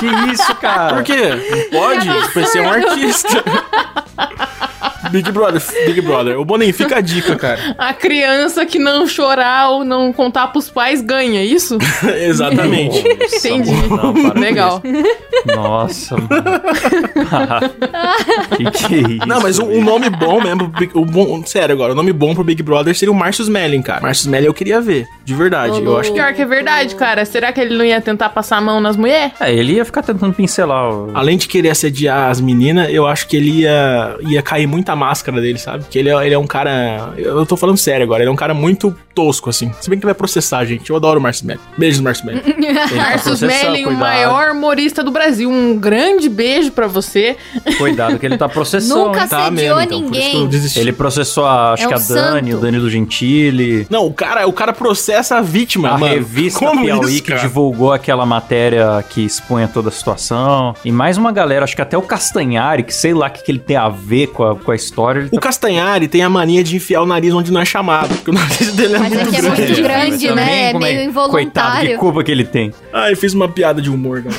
[0.00, 0.94] Que isso, cara?
[0.94, 1.68] Por quê?
[1.70, 2.08] Não pode?
[2.08, 3.44] O PC é um artista.
[5.10, 6.40] Big Brother, Big Brother.
[6.40, 7.74] O Boninho, fica a dica, cara.
[7.78, 11.78] A criança que não chorar ou não contar pros pais ganha, é isso?
[12.22, 13.02] Exatamente.
[13.36, 13.72] Entendi.
[13.88, 14.82] Não, Legal.
[15.46, 16.28] Nossa, mano.
[18.56, 19.26] que que é isso?
[19.26, 22.44] Não, mas um, um nome bom mesmo, o bom, sério agora, o nome bom pro
[22.44, 24.00] Big Brother seria o Marcius Melling, cara.
[24.00, 25.82] Marcius Melling eu queria ver, de verdade.
[25.82, 27.24] Eu acho que Pior que é verdade, cara.
[27.24, 29.32] Será que ele não ia tentar passar a mão nas mulheres?
[29.40, 31.10] É, ele ia ficar tentando pincelar o...
[31.14, 35.40] além de querer assediar as meninas, eu acho que ele ia, ia cair muita máscara
[35.40, 35.84] dele, sabe?
[35.88, 37.12] Que ele é, ele é um cara.
[37.16, 39.72] Eu tô falando sério agora, ele é um cara muito tosco, assim.
[39.80, 40.88] Se bem que ele vai processar, gente.
[40.90, 41.60] Eu adoro o Márcio Melli.
[41.76, 42.40] Beijo, Márcio Melli.
[42.80, 45.50] Tá Marcos processando, Melling, o maior humorista do Brasil.
[45.50, 47.36] Um grande beijo pra você.
[47.78, 49.06] Cuidado que ele tá processando.
[49.08, 49.26] Nunca?
[49.26, 50.02] Tá mesmo, então.
[50.02, 50.48] Por isso que eu ninguém.
[50.48, 50.78] desisti.
[50.80, 52.56] Ele processou, a, acho É que a Dani, santo.
[52.56, 53.86] o Dani do Gentili.
[53.90, 56.14] Não, o cara, o cara processa a vítima, A mano.
[56.14, 60.74] revista Como Piauí isso, que divulgou aquela matéria que expunha toda a situação.
[60.84, 63.50] E mais uma galera, acho que até o Castanhari, que sei lá o que, que
[63.52, 65.20] ele tem a ver com a, com a história.
[65.20, 65.40] Ele O tá...
[65.40, 68.72] Castanhari tem a mania de enfiar o nariz onde não é chamado, porque o nariz
[68.74, 69.62] dele é Mas é muito que é grande.
[69.62, 70.28] muito grande, Mas né?
[70.28, 71.98] também, É como meio Coitado, que involuntário.
[71.98, 72.72] culpa que ele tem.
[72.92, 74.36] Ah, eu fiz uma piada de humor, cara.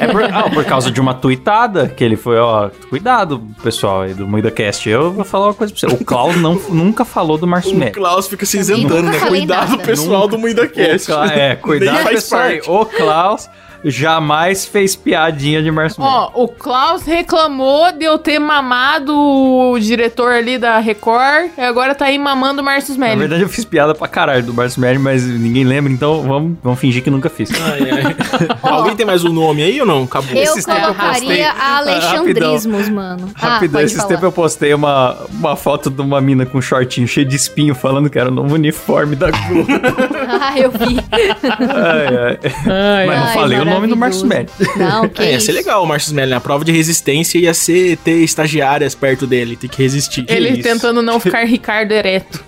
[0.00, 4.14] É por, ah, por causa de uma tuitada que ele foi, ó, cuidado, pessoal aí
[4.14, 4.88] do MuidaCast.
[4.88, 5.94] Eu vou falar uma coisa pra você.
[5.94, 7.90] O Klaus não, nunca falou do Márcio O Melli.
[7.92, 9.26] Klaus fica se isentando, nunca né?
[9.26, 9.82] Cuidado, nada.
[9.82, 11.10] pessoal do O MuidaCast.
[11.34, 12.42] É, cuidado, pessoal.
[12.68, 13.48] O Klaus
[13.84, 16.14] jamais fez piadinha de Márcio Melli.
[16.14, 21.50] Ó, o Klaus reclamou de eu ter mamado o diretor ali da Record.
[21.56, 24.54] E agora tá aí mamando o Marcos Na verdade, eu fiz piada pra caralho do
[24.54, 27.50] Márcio Melli, mas ninguém lembra, então vamos, vamos fingir que nunca fiz.
[27.60, 28.16] Ai, ai.
[28.62, 30.04] Alguém tem mais um nome aí ou não?
[30.04, 30.30] Acabou.
[30.34, 33.30] Eu Esses eu colocaria a Ah, Alexandrismos, mano.
[33.40, 34.08] Ah, Rapidão, pode esses falar.
[34.08, 37.74] tempos eu postei uma, uma foto de uma mina com um shortinho cheio de espinho,
[37.74, 39.66] falando que era o novo uniforme da Globo.
[40.44, 40.98] Ah, eu vi.
[41.12, 43.06] ai, ai.
[43.06, 44.48] Mas não Ai, falei o nome do Márcio Melli.
[44.76, 46.32] Não, que É, ia ser legal o Márcio Melli.
[46.32, 50.24] A prova de resistência ia ser ter estagiárias perto dele, ter que resistir.
[50.28, 50.62] Ele isso?
[50.62, 52.44] tentando não ficar Ricardo ereto.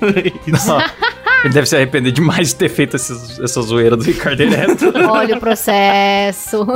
[0.47, 0.85] Não.
[1.45, 4.93] Ele deve se arrepender demais de ter feito esses, essa zoeira do Ricardo Ereto.
[5.11, 6.67] Olha o processo.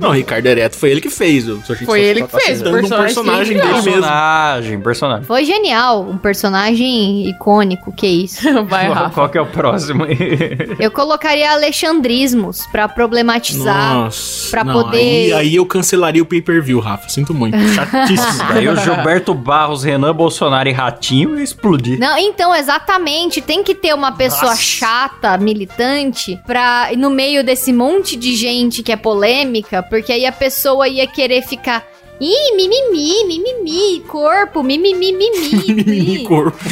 [0.00, 1.48] Não, o Ricardo Ereto foi ele que fez.
[1.48, 3.82] o- Foi ele que fez, o personagem um personagem dele mesmo.
[3.92, 5.24] personagem, personagem.
[5.24, 6.02] Foi genial.
[6.08, 8.42] Um personagem icônico, que isso.
[8.64, 9.10] Vai, Qual, Rafa.
[9.14, 10.16] qual que é o próximo aí?
[10.80, 13.94] Eu colocaria alexandrismos pra problematizar.
[13.94, 14.50] Nossa.
[14.50, 17.08] pra não, poder- Aí, aí eu cancelaria o pay-per-view, Rafa.
[17.08, 17.56] Sinto muito.
[17.58, 18.44] Chatíssimo.
[18.50, 21.98] Aí o Gilberto Barros, Renan Bolsonaro e Ratinho ia explodir.
[21.98, 23.40] Não, então, exatamente.
[23.42, 24.62] Tem que ter uma pessoa Nossa.
[24.62, 30.32] chata, militante, pra, no meio desse monte de gente que é polêmica, porque aí a
[30.32, 31.84] pessoa ia querer ficar.
[32.20, 36.24] Ih, mimimi, mimimi, corpo, mimimi, Mimimi mimimi.
[36.24, 36.56] corpo.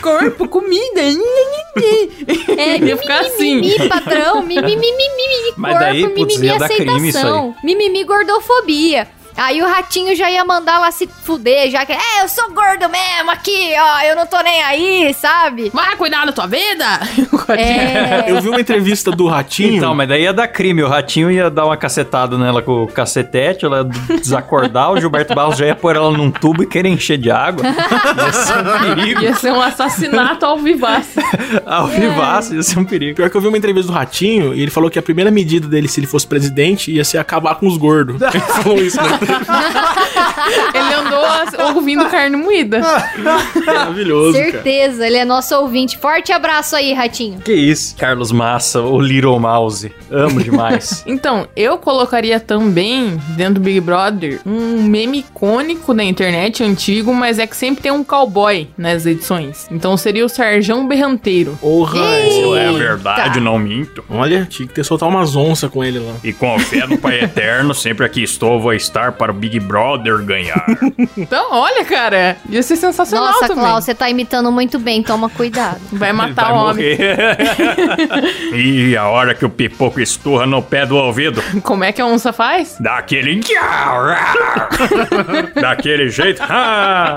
[0.00, 1.00] Corpo, comida.
[2.56, 3.56] É, Ia ficar assim.
[3.60, 9.06] mimimi, patrão, mimimi, mimimi, Mas corpo, daí, putz, mimimi, dar crime aceitação, mimimi, gordofobia.
[9.36, 12.88] Aí o ratinho já ia mandar lá se fuder, já que, é, eu sou gordo
[12.88, 15.70] mesmo aqui, ó, eu não tô nem aí, sabe?
[15.72, 16.84] Vai cuidar da tua vida.
[17.52, 19.76] É, Eu vi uma entrevista do Ratinho.
[19.76, 20.82] Então, mas daí ia dar crime.
[20.82, 25.34] O Ratinho ia dar uma cacetada nela com o cacetete, ela ia desacordar, o Gilberto
[25.34, 27.64] Barros já ia pôr ela num tubo e querer encher de água.
[27.66, 29.20] Ia ser um perigo.
[29.22, 31.20] Ia ser um assassinato ao vivaço.
[31.66, 33.16] Ao vivaço, ia ser um perigo.
[33.16, 35.66] Pior que eu vi uma entrevista do Ratinho e ele falou que a primeira medida
[35.66, 38.20] dele, se ele fosse presidente, ia ser acabar com os gordos.
[38.32, 39.18] Ele falou isso, né?
[40.74, 41.22] Ele andou
[41.74, 42.80] ouvindo carne moída.
[43.64, 44.50] Maravilhoso, cara.
[44.50, 45.96] certeza, ele é nosso ouvinte.
[45.98, 47.40] Forte abraço aí, ratinho.
[47.40, 47.96] Que isso?
[47.96, 49.92] Carlos Massa, o Little Mouse.
[50.10, 51.04] Amo demais.
[51.12, 57.38] Então, eu colocaria também, dentro do Big Brother, um meme icônico da internet, antigo, mas
[57.38, 59.68] é que sempre tem um cowboy nas edições.
[59.70, 61.58] Então seria o Sarjão Berranteiro.
[61.60, 64.02] Porra, Isso é verdade, não minto.
[64.08, 66.14] Olha, tinha que ter soltar umas onças com ele lá.
[66.24, 70.18] E com fé no Pai Eterno, sempre aqui estou, vou estar para o Big Brother
[70.18, 70.64] ganhar.
[71.16, 73.64] Então, olha, cara, ia ser sensacional Nossa, também.
[73.64, 75.80] Klaus, você tá imitando muito bem, toma cuidado.
[75.92, 76.84] Vai matar Vai o homem.
[78.54, 82.06] e a hora que o pipoco esturra no pé do ouvido, Como é que a
[82.06, 82.76] onça faz?
[82.80, 83.40] daquele...
[85.54, 86.42] Daquele jeito,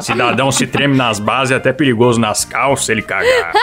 [0.02, 3.54] cidadão se treme nas bases, é até perigoso nas calças ele cagar.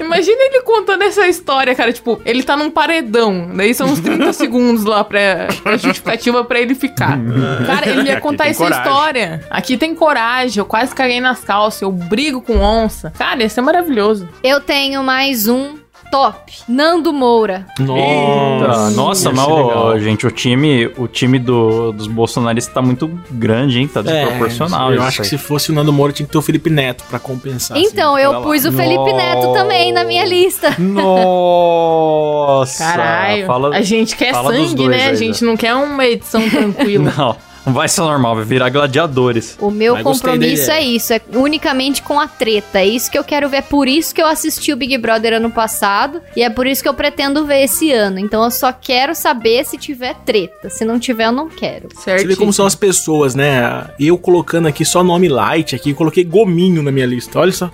[0.00, 1.92] Imagina ele contando essa história, cara.
[1.92, 3.50] Tipo, ele tá num paredão.
[3.54, 7.18] Daí são uns 30 segundos lá pra, pra justificativa pra ele ficar.
[7.66, 8.84] Cara, ele ia Aqui contar tem essa coragem.
[8.84, 9.44] história.
[9.50, 10.58] Aqui tem coragem.
[10.58, 11.82] Eu quase caguei nas calças.
[11.82, 13.12] Eu brigo com onça.
[13.18, 14.28] Cara, ia ser maravilhoso.
[14.42, 15.76] Eu tenho mais um
[16.10, 16.52] top.
[16.68, 17.66] Nando Moura.
[17.78, 20.00] Eita, nossa, ia mas, legal.
[20.00, 23.88] gente, o time, o time do- dos bolsonaristas tá muito grande, hein?
[23.88, 24.92] Tá desproporcional.
[24.92, 25.28] É, eu acho que aí.
[25.28, 27.76] se fosse o Nando Moura, tinha que ter o Felipe Neto pra compensar.
[27.76, 27.86] assim.
[27.86, 30.74] Então, eu pus o Felipe Neto também na minha lista.
[30.78, 32.84] Nossa!
[32.84, 33.46] Caralho.
[33.46, 33.76] Fala...
[33.76, 35.06] a gente quer sangue, né?
[35.06, 37.12] A aí, gente não quer uma edição tranquila.
[37.16, 37.36] Não.
[37.66, 39.58] Não vai ser normal, vai virar gladiadores.
[39.60, 42.78] O meu Mas compromisso é isso, é unicamente com a treta.
[42.78, 43.56] É isso que eu quero ver.
[43.56, 46.80] É por isso que eu assisti o Big Brother ano passado e é por isso
[46.82, 48.20] que eu pretendo ver esse ano.
[48.20, 50.70] Então eu só quero saber se tiver treta.
[50.70, 51.88] Se não tiver, eu não quero.
[51.96, 52.20] Certo.
[52.20, 53.88] Você vê como são as pessoas, né?
[53.98, 57.40] Eu colocando aqui só nome light aqui, coloquei gominho na minha lista.
[57.40, 57.68] Olha só.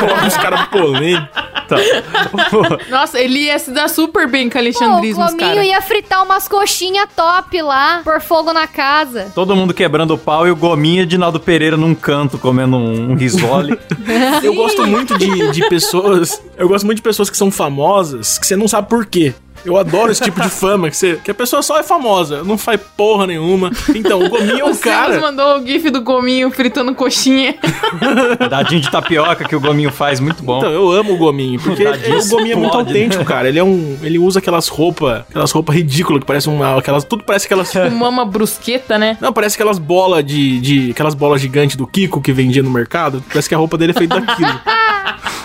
[0.00, 1.50] Coloca os caras polêmicos.
[1.70, 1.76] Tá.
[2.90, 5.64] Nossa, ele ia se dar super bem com Pô, o alexandrismos, Gominho cara.
[5.64, 9.09] ia fritar umas coxinhas top lá, por fogo na casa.
[9.34, 13.12] Todo mundo quebrando o pau e o Gominha de Naldo Pereira num canto comendo um,
[13.12, 13.78] um risole.
[14.42, 16.42] Eu gosto muito de, de pessoas.
[16.56, 19.34] Eu gosto muito de pessoas que são famosas, que você não sabe por quê.
[19.64, 22.56] Eu adoro esse tipo de fama, que, você, que a pessoa só é famosa, não
[22.56, 23.70] faz porra nenhuma.
[23.94, 25.20] Então, o Gominho é um O Silas cara.
[25.20, 27.54] mandou o gif do gominho fritando coxinha.
[28.48, 30.58] Dadinho de tapioca que o Gominho faz, muito bom.
[30.58, 32.80] Então, eu amo o Gominho, porque o Gominho é muito né?
[32.80, 33.48] autêntico, cara.
[33.48, 33.98] Ele é um.
[34.02, 36.78] Ele usa aquelas roupas, aquelas roupas ridículas que parecem uma.
[36.78, 37.74] Aquelas, tudo parece aquelas.
[37.74, 39.16] O mama brusqueta, né?
[39.20, 40.90] Não, parece aquelas bolas de, de.
[40.90, 43.22] Aquelas bolas gigantes do Kiko que vendia no mercado.
[43.28, 44.60] Parece que a roupa dele é feita daquilo.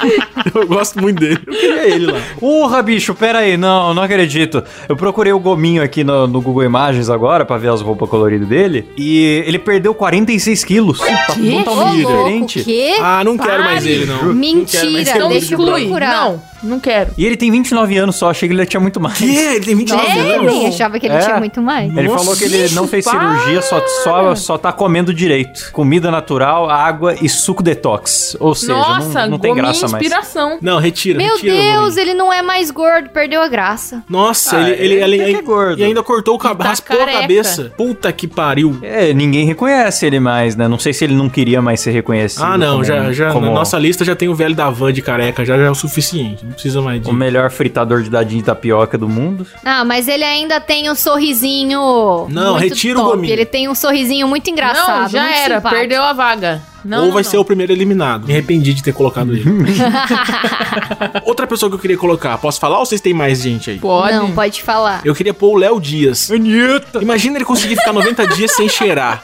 [0.54, 1.40] eu gosto muito dele.
[1.46, 2.20] Eu queria ele lá.
[2.40, 4.64] Porra, bicho, pera aí, não, não acredito.
[4.88, 8.48] Eu procurei o Gominho aqui no, no Google Imagens agora pra ver as roupas coloridas
[8.48, 11.00] dele e ele perdeu 46 quilos.
[11.00, 12.64] Tá totalmente louco, diferente.
[12.64, 12.96] quê?
[13.02, 13.92] Ah, não quero mais Pare.
[13.92, 14.18] ele, não.
[14.18, 16.26] Não mais Mentira, ele Não deixa eu procurar.
[16.26, 17.12] Não, não quero.
[17.18, 19.18] E ele tem 29 anos só, achei que ele tinha muito mais.
[19.18, 19.36] Que?
[19.36, 20.46] Ele tem 29 É, anos?
[20.54, 21.20] nem achava que ele É.
[21.20, 21.96] tinha muito mais.
[21.96, 23.20] Ele Nossa, falou que ele não fez para!
[23.36, 25.72] cirurgia, só, só, só tá comendo direito.
[25.72, 28.36] Comida natural, água e suco detox.
[28.40, 29.95] Ou seja, Nossa, não, não tem graça mais.
[30.02, 30.58] Inspiração.
[30.62, 31.54] Não, retira, Meu retira.
[31.56, 34.04] Deus, ele não é mais gordo, perdeu a graça.
[34.10, 35.80] Nossa, Ah, ele, ele, ele ele, é gordo.
[35.80, 37.22] E ainda cortou o cabelo, tá raspou a careca.
[37.22, 37.74] cabeça.
[37.78, 38.78] Puta que pariu.
[38.82, 40.68] É, ninguém reconhece ele mais, né?
[40.68, 42.44] Não sei se ele não queria mais ser reconhecido.
[42.44, 44.92] Ah, não, como- já, já como na nossa lista já tem o velho da van
[44.94, 46.46] de careca, já, já é o suficiente.
[46.46, 47.10] Não precisa mais de.
[47.10, 49.46] O melhor fritador de dadinho de tapioca do mundo.
[49.64, 52.28] Ah, mas ele ainda tem um sorrisinho.
[52.30, 53.32] Não, retira o gominho.
[53.32, 55.04] Ele tem um sorrisinho muito engraçado.
[55.04, 55.56] não, já muito era.
[55.56, 55.80] simpático.
[55.80, 56.62] Perdeu a vaga.
[56.86, 57.30] Não, Ou não, vai não.
[57.32, 58.26] ser o primeiro eliminado.
[58.28, 59.44] Me arrependi de ter colocado ele.
[61.26, 63.80] Outra pessoa que eu queria colocar, posso falar ou vocês têm mais gente aí?
[63.80, 64.14] Pode.
[64.16, 65.02] Não, pode falar.
[65.04, 66.30] Eu queria pôr o Léo Dias.
[66.32, 67.02] Anitta!
[67.02, 69.24] Imagina ele conseguir ficar 90 dias sem cheirar.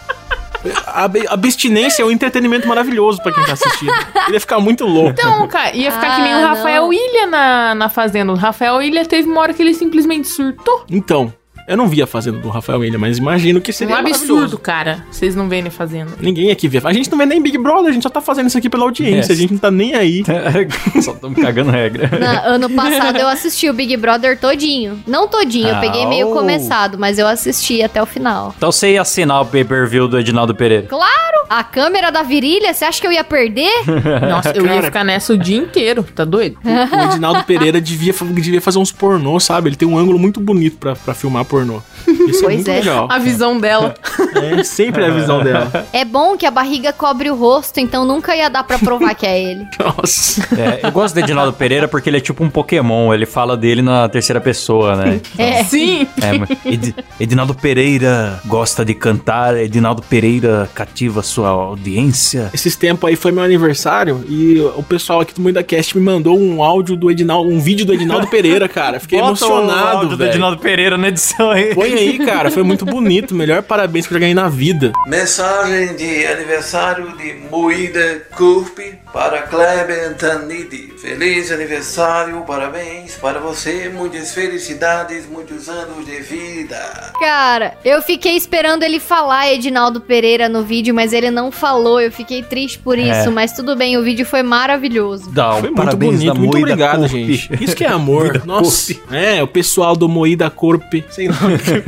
[0.85, 3.91] A ab- abstinência é um entretenimento maravilhoso pra quem tá assistindo.
[4.27, 5.09] Ele ia ficar muito louco.
[5.09, 6.93] Então, cara, ia ficar que nem o Ah, Rafael não.
[6.93, 8.31] Ilha na, na Fazenda.
[8.31, 10.83] O Rafael Ilha teve uma hora que ele simplesmente surtou.
[10.89, 11.33] Então,
[11.67, 14.57] eu não vi a fazenda do Rafael Ilha, mas imagino que Um seria absurdo, maravilhoso.
[14.59, 15.05] cara.
[15.11, 16.11] Vocês não veem ele fazendo.
[16.19, 16.81] Ninguém aqui vê.
[16.83, 18.83] A gente não vê nem Big Brother, a gente só tá fazendo isso aqui pela
[18.83, 19.31] audiência.
[19.31, 19.35] É.
[19.35, 20.23] A gente não tá nem aí.
[21.01, 22.09] Só estamos cagando regra.
[22.19, 25.01] Na- ano passado eu assisti o Big Brother todinho.
[25.07, 26.33] Não todinho, eu peguei meio Au.
[26.33, 28.53] começado, mas eu assisti até o final.
[28.57, 30.87] Então você ia assinar o pay-per-view do Edinaldo Pereira.
[30.87, 31.41] Claro!
[31.49, 33.69] A câmera da virilha, você acha que eu ia perder?
[34.29, 36.03] Nossa, eu ia ficar nessa o dia inteiro.
[36.15, 36.57] Tá doido?
[36.63, 39.67] O Edinaldo Pereira devia, devia fazer uns pornô, sabe?
[39.69, 41.81] Ele tem um ângulo muito bonito pra, pra filmar pornô.
[42.07, 42.79] Isso Pois é muito é.
[42.79, 43.07] legal.
[43.11, 43.93] A visão dela.
[44.35, 45.71] É sempre a visão dela.
[45.93, 49.25] É bom que a barriga cobre o rosto, então nunca ia dar pra provar que
[49.25, 49.65] é ele.
[49.79, 50.41] Nossa.
[50.59, 53.13] É, eu gosto do Edinaldo Pereira porque ele é tipo um Pokémon.
[53.13, 55.21] Ele fala dele na terceira pessoa, né?
[55.37, 55.63] É.
[55.63, 56.07] Sim.
[56.21, 62.49] É, Ed- Edinaldo Pereira gosta de cantar, Edinaldo Pereira cativa sua audiência.
[62.53, 66.39] Esses tempos aí foi meu aniversário e o pessoal aqui do Muita Cast me mandou
[66.39, 68.99] um áudio do Edinaldo, um vídeo do Edinaldo Pereira, cara.
[68.99, 70.29] Fiquei Bota o emocionado, áudio do velho.
[70.31, 71.73] Edinaldo Pereira na edição aí.
[71.75, 72.49] Põe aí, cara.
[72.51, 73.33] Foi muito bonito.
[73.35, 74.91] Melhor parabéns que eu ganhei na vida.
[75.07, 80.93] Mensagem de aniversário de Moída Curpe para Kleber Tanidi.
[81.01, 86.77] Feliz aniversário, parabéns para você, muitas felicidades, muitos anos de vida.
[87.19, 91.99] Cara, eu fiquei esperando ele falar Edinaldo Pereira no vídeo, mas ele não falou.
[91.99, 93.29] Eu fiquei triste por isso, É.
[93.29, 95.31] mas tudo bem, o vídeo foi maravilhoso.
[95.31, 96.27] Dá Foi muito parabéns bonito.
[96.33, 97.11] da Muito Moída obrigado, Corp.
[97.11, 97.63] gente.
[97.63, 98.45] Isso que é amor.
[98.45, 98.95] Nossa.
[99.11, 100.93] É, o pessoal do Moída Corp.
[101.09, 101.35] Sei lá.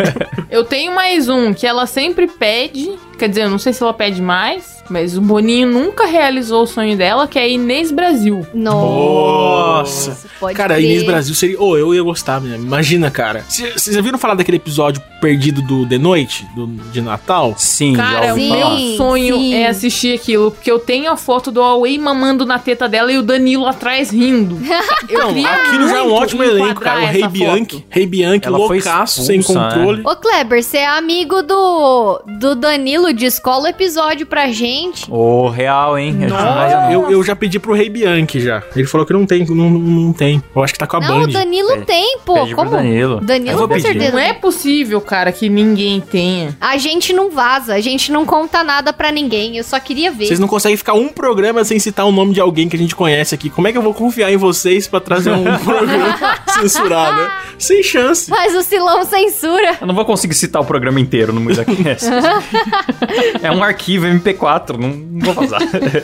[0.49, 2.97] Eu tenho mais um que ela sempre pede.
[3.17, 6.67] Quer dizer, eu não sei se ela pede mais, mas o Boninho nunca realizou o
[6.67, 8.45] sonho dela, que é Inês Brasil.
[8.53, 10.17] Nossa.
[10.39, 10.89] pode Cara, a crer.
[10.89, 11.55] Inês Brasil seria.
[11.59, 12.65] Oh, eu ia gostar mesmo.
[12.65, 13.45] Imagina, cara.
[13.47, 16.45] Vocês já viram falar daquele episódio perdido do The Noite?
[16.55, 17.53] Do, de Natal?
[17.57, 18.49] Sim, Cara, já o ouvi Sim.
[18.49, 18.75] falar.
[18.75, 19.53] meu sonho sim.
[19.55, 23.17] é assistir aquilo, porque eu tenho a foto do Huawei mamando na teta dela e
[23.17, 24.59] o Danilo atrás rindo.
[25.09, 27.03] Eu Não, aquilo já é um ótimo elenco, cara.
[27.03, 27.85] O Rei Bianchi.
[27.89, 30.01] Rei Bianchi, Ela foi loucaço, sem expulsa, controle.
[30.05, 35.05] Ô, Kleber, você é amigo do, do Danilo Danilo, descola o episódio pra gente.
[35.11, 36.09] Ô, real, hein?
[36.17, 38.63] A gente não vai- Ah, Eu, eu já pedi pro Rei Bianchi já.
[38.75, 40.41] Ele falou que não tem, não, não, não tem.
[40.55, 41.31] Eu acho que tá com a Não, o Band.
[41.31, 42.33] Danilo Pede- tem, pô.
[42.35, 42.71] pede pro Como?
[42.71, 43.21] Danilo.
[43.21, 43.81] Danilo com pedir.
[43.81, 44.11] certeza.
[44.11, 46.55] Não é possível, cara, que ninguém tenha.
[46.61, 49.57] A gente não vaza, a gente não conta nada pra ninguém.
[49.57, 50.27] Eu só queria ver.
[50.27, 52.95] Vocês não conseguem ficar um programa sem citar o nome de alguém que a gente
[52.95, 53.49] conhece aqui.
[53.49, 56.15] Como é que eu vou confiar em vocês pra trazer um programa
[56.59, 57.21] censurado?
[57.21, 57.31] né?
[57.57, 58.29] Sem chance.
[58.29, 59.77] Mas o Silão censura.
[59.81, 62.05] Eu não vou conseguir citar o programa inteiro no MuidaCast.
[63.41, 65.61] é um arquivo MP4, não, não vou vazar.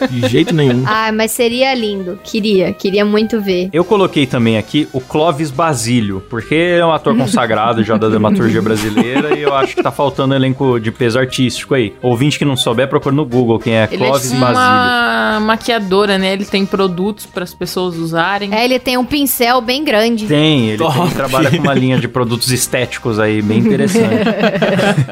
[0.10, 0.84] De jeito nenhum.
[0.86, 2.20] Ah, mas seria lindo.
[2.24, 3.70] Queria, queria muito ver.
[3.74, 8.08] Eu coloquei também aqui o Clóvis Basílio, porque ele é um ator consagrado já da
[8.10, 11.94] dramaturgia brasileira e eu acho que tá faltando elenco de peso artístico aí.
[12.02, 14.60] Ouvinte que não souber, procura no Google quem é Ele Clóvis é tipo Basílio.
[14.62, 16.34] uma maquiadora, né?
[16.34, 18.54] Ele tem produtos para as pessoas usarem.
[18.54, 20.26] É, ele tem um pincel bem grande.
[20.28, 21.14] Tem, ele tem- Top.
[21.14, 24.10] trabalha com uma linha de produtos estéticos aí, bem interessante.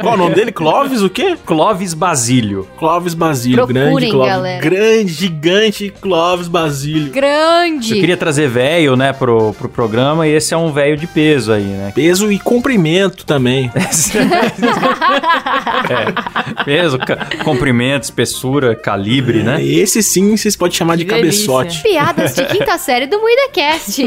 [0.01, 0.51] Qual o nome dele?
[0.51, 1.35] Clóvis o quê?
[1.45, 2.67] Clóvis Basílio.
[2.77, 3.65] Clóvis Basílio.
[3.65, 4.33] Procurem, grande Clóvis.
[4.33, 4.61] galera.
[4.61, 7.11] Grande, gigante Clóvis Basílio.
[7.11, 7.93] Grande.
[7.93, 11.51] Eu queria trazer velho, né, pro, pro programa, e esse é um velho de peso
[11.51, 11.91] aí, né?
[11.93, 13.71] Peso e comprimento também.
[15.89, 16.97] é, peso,
[17.43, 19.63] comprimento, espessura, calibre, né?
[19.63, 21.47] Esse sim vocês podem chamar de Que delícia.
[21.47, 21.83] cabeçote.
[21.83, 24.03] Piadas de quinta série do MuidaCast.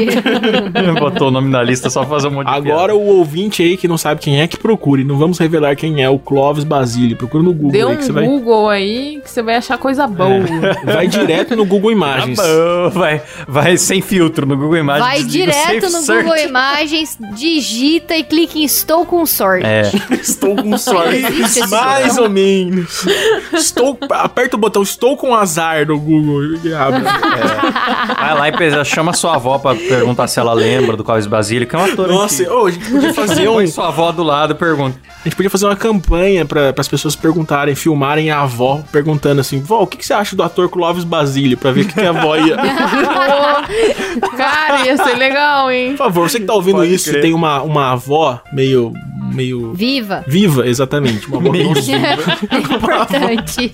[0.99, 3.77] Botou o nome na lista só pra fazer um monte de Agora o ouvinte aí
[3.77, 5.03] que não sabe quem é, que procure.
[5.03, 7.17] Não vamos revelar quem é o Clóvis Basílio.
[7.17, 9.77] Procura no Google Dê aí um que você vai, Google aí que você vai achar
[9.77, 10.29] coisa boa.
[10.85, 12.37] vai direto no Google Imagens.
[12.37, 15.05] Tá bom, vai, vai sem filtro no Google Imagens.
[15.07, 16.23] Vai direto no Search.
[16.23, 19.65] Google Imagens, digita e clica em Estou com sorte.
[19.65, 19.83] É,
[20.21, 21.15] Estou com sorte.
[21.17, 23.05] Existe esse Mais ou menos.
[23.53, 23.97] Estou.
[24.09, 26.41] Aperta o botão Estou com azar no Google.
[26.77, 27.01] abre.
[28.19, 31.67] vai lá e pesa- chama sua avó pra perguntar se ela lembra do Clóvis Basílio,
[31.67, 33.53] que é um ator Nossa, ô, a gente podia fazer um.
[33.53, 34.97] Põe sua avó do lado pergunta.
[35.21, 37.40] A gente podia fazer uma campanha para as pessoas perguntarem,
[37.75, 41.57] filmarem a avó, perguntando assim: Vó, o que, que você acha do ator Clóvis Basílio?
[41.57, 42.57] Pra ver o que, que a avó ia.
[44.37, 45.91] Cara, ia ser legal, hein?
[45.91, 47.21] Por favor, você que tá ouvindo Pode isso e crer.
[47.21, 48.93] tem uma, uma avó meio.
[49.33, 49.73] Meio.
[49.73, 50.23] Viva.
[50.27, 51.27] viva, exatamente.
[51.27, 51.71] Uma avó, que não,
[52.51, 53.71] É importante.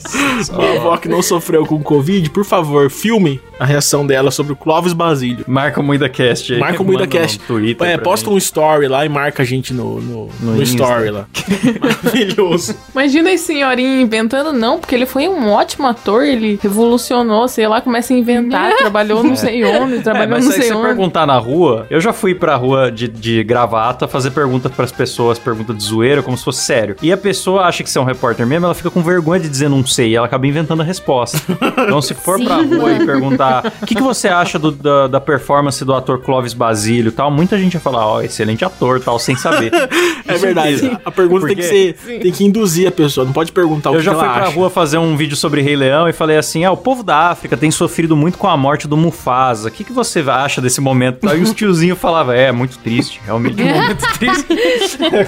[0.51, 4.55] uma avó que não sofreu com Covid, por favor, filme a reação dela sobre o
[4.55, 5.43] Clóvis Basílio.
[5.47, 6.59] Marca o MuidaCast aí.
[6.59, 7.39] Marca o manda MuidaCast.
[7.39, 7.87] no Twitter.
[7.87, 8.35] É, posta gente.
[8.35, 11.25] um story lá e marca a gente no, no, No no story lá.
[11.81, 12.75] Maravilhoso.
[12.93, 17.81] Imagina esse senhorinho inventando, não, porque ele foi um ótimo ator, ele revolucionou, sei lá,
[17.81, 20.87] começa a inventar, trabalhou não sei onde, É, trabalhou mas não se sei você onde.
[20.87, 25.39] perguntar na rua, eu já fui pra rua de, de gravata fazer perguntas pras pessoas,
[25.47, 26.95] pergunta de zoeira, como se fosse sério.
[27.01, 29.47] E a pessoa acha que você é um repórter mesmo, ela fica com vergonha de
[29.49, 31.39] dizer não sei, e ela acaba inventando a resposta.
[31.83, 35.21] Então, se for pra rua e perguntar o que, que você acha do- da, da
[35.21, 39.17] performance do ator Clóvis Basílio e tal, muita gente vai falar, ó, excelente ator tal,
[39.19, 39.71] sem saber.
[40.29, 40.97] É verdade.
[41.05, 42.19] A pergunta tem que Porque- ser.
[42.19, 43.25] Tem que induzir a pessoa.
[43.25, 44.55] Não pode perguntar o Eu que já ela fui pra acha.
[44.55, 47.55] rua fazer um vídeo sobre Rei Leão e falei assim: ah, o povo da África
[47.55, 49.69] tem sofrido muito com a morte do Mufasa.
[49.69, 51.27] O que, que você acha desse momento?
[51.29, 54.45] Aí os tiozinhos falavam: é, muito triste, realmente um momento triste.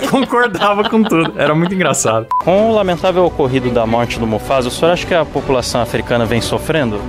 [0.09, 1.33] Concordava com tudo.
[1.37, 2.27] Era muito engraçado.
[2.43, 6.25] Com o lamentável ocorrido da morte do Mufasa, o senhor acha que a população africana
[6.25, 6.99] vem sofrendo?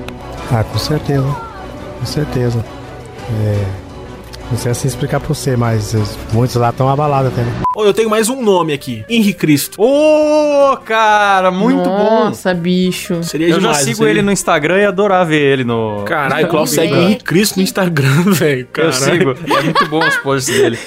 [0.53, 1.27] Ah, com certeza.
[1.99, 2.65] Com certeza.
[3.43, 3.65] É,
[4.51, 7.53] não sei assim explicar pra você, mas os- muitos lá estão abalados até, né?
[7.77, 9.05] Ô, eu tenho mais um nome aqui.
[9.09, 9.81] Henri Cristo.
[9.81, 12.25] Ô, cara, muito bom.
[12.25, 13.23] Nossa, bicho.
[13.23, 13.77] Seria Eu já demais.
[13.79, 14.11] sigo isso aí.
[14.11, 16.03] ele no Instagram e adorar ver ele no.
[16.05, 18.63] Caralho, o Klaus segue o Henri Cristo no Instagram, velho.
[18.63, 18.99] Eu Caralho.
[18.99, 19.31] sigo.
[19.57, 20.79] É muito bom os posts dele.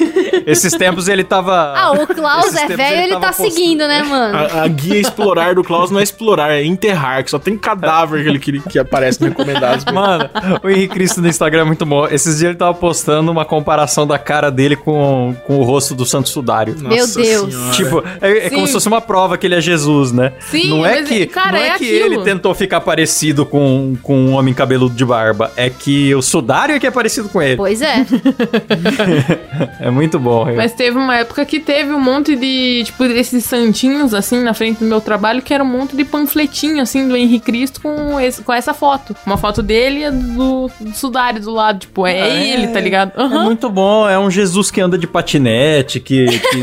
[0.46, 1.74] Esses tempos ele tava.
[1.74, 4.38] Ah, o Klaus é velho, ele tava tá postando- seguindo, né, mano?
[4.38, 8.24] A, a guia explorar do Klaus não é explorar, é enterrar, que só tem cadáver
[8.24, 9.86] que, ele, que, que aparece no recomendados.
[9.94, 10.30] Mano,
[10.62, 12.06] o Henrique Cristo no Instagram é muito bom.
[12.08, 16.06] Esses dias ele tava postando uma comparação da cara dele com, com o rosto do
[16.06, 16.73] Santo Sudário.
[16.82, 17.10] Meu Deus.
[17.12, 17.72] Senhora.
[17.74, 20.34] Tipo, é, é como se fosse uma prova que ele é Jesus, né?
[20.50, 23.96] Sim, não é mas, que, cara, não é, é que ele tentou ficar parecido com,
[24.02, 25.52] com um homem cabeludo de barba.
[25.56, 27.58] É que o Sudário é que é parecido com ele.
[27.58, 28.06] Pois é.
[29.80, 30.50] É muito bom.
[30.50, 34.54] eu- Mas teve uma época que teve um monte de, tipo, desses santinhos, assim, na
[34.54, 38.20] frente do meu trabalho, que era um monte de panfletinho, assim, do Henrique Cristo com,
[38.20, 39.16] esse, com essa foto.
[39.26, 42.54] Uma foto dele e a do, do Sudário do lado, tipo, é, É.
[42.54, 43.12] ele, tá ligado?
[43.16, 43.44] É Aham.
[43.46, 44.08] muito bom.
[44.08, 46.63] É um Jesus que anda de patinete, que, que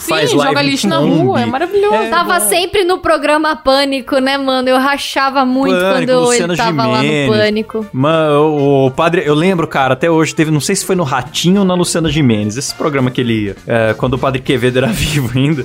[0.00, 1.18] Sim, live joga lixo na Kombi.
[1.22, 2.10] rua, é maravilhoso.
[2.10, 4.68] Tava sempre no programa Pânico, né, mano?
[4.68, 7.30] Eu rachava muito Pânico, quando Luciana ele tava lá no Gimenez.
[7.30, 7.86] Pânico.
[7.92, 11.60] Mano, o padre, eu lembro, cara, até hoje teve, não sei se foi no Ratinho
[11.60, 14.88] ou na Luciana Gimenez, esse programa que ele ia, é, quando o padre Quevedo era
[14.92, 15.64] vivo ainda.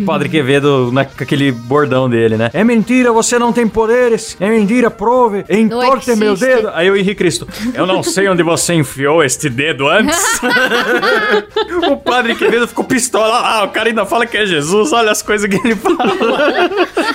[0.00, 2.50] o padre Quevedo, né, com aquele bordão dele, né?
[2.52, 6.70] É mentira, você não tem poderes, é mentira, prove, entorte meu dedo.
[6.74, 10.40] Aí o Henrique Cristo, eu não sei onde você enfiou este dedo antes.
[11.90, 15.22] o padre Quevedo ficou pistola, ah, o cara ainda fala que é Jesus, olha as
[15.22, 15.96] coisas que ele fala.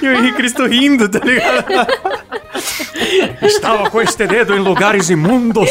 [0.01, 1.65] e o Henrique Cristo rindo, tá ligado?
[3.41, 5.69] Estava com este dedo em lugares imundos.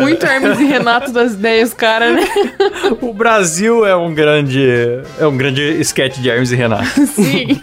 [0.00, 2.26] Muito Hermes e Renato das ideias, cara, né?
[3.00, 4.66] O Brasil é um grande.
[5.18, 6.84] É um grande sketch de Hermes e Renato.
[7.06, 7.60] Sim.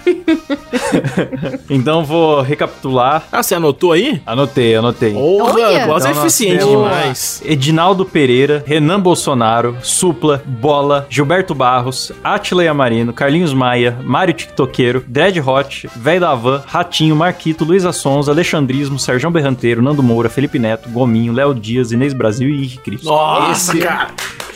[1.70, 3.24] Então vou recapitular.
[3.32, 4.22] Ah, você anotou aí?
[4.26, 5.14] Anotei, anotei.
[5.14, 5.62] Porra, Olha!
[5.64, 7.42] É Então nós eficiente temos demais.
[7.46, 15.40] Edinaldo Pereira, Renan Bolsonaro, Supla, Bola, Gilberto Barros, Atila Yamarino, Carlinhos Maia, Mário TikTokeiro, Dread
[15.40, 20.90] Hot, Véi da Van, Ratinho, Marquito, Luísa Sonza, Alexandrismo, Sérgio Berranteiro, Nando Moura, Felipe Neto,
[20.90, 23.08] Gominho, Léo Dias, Inês Brasil e Henrique Cristo.
[23.08, 24.12] Nossa, cara.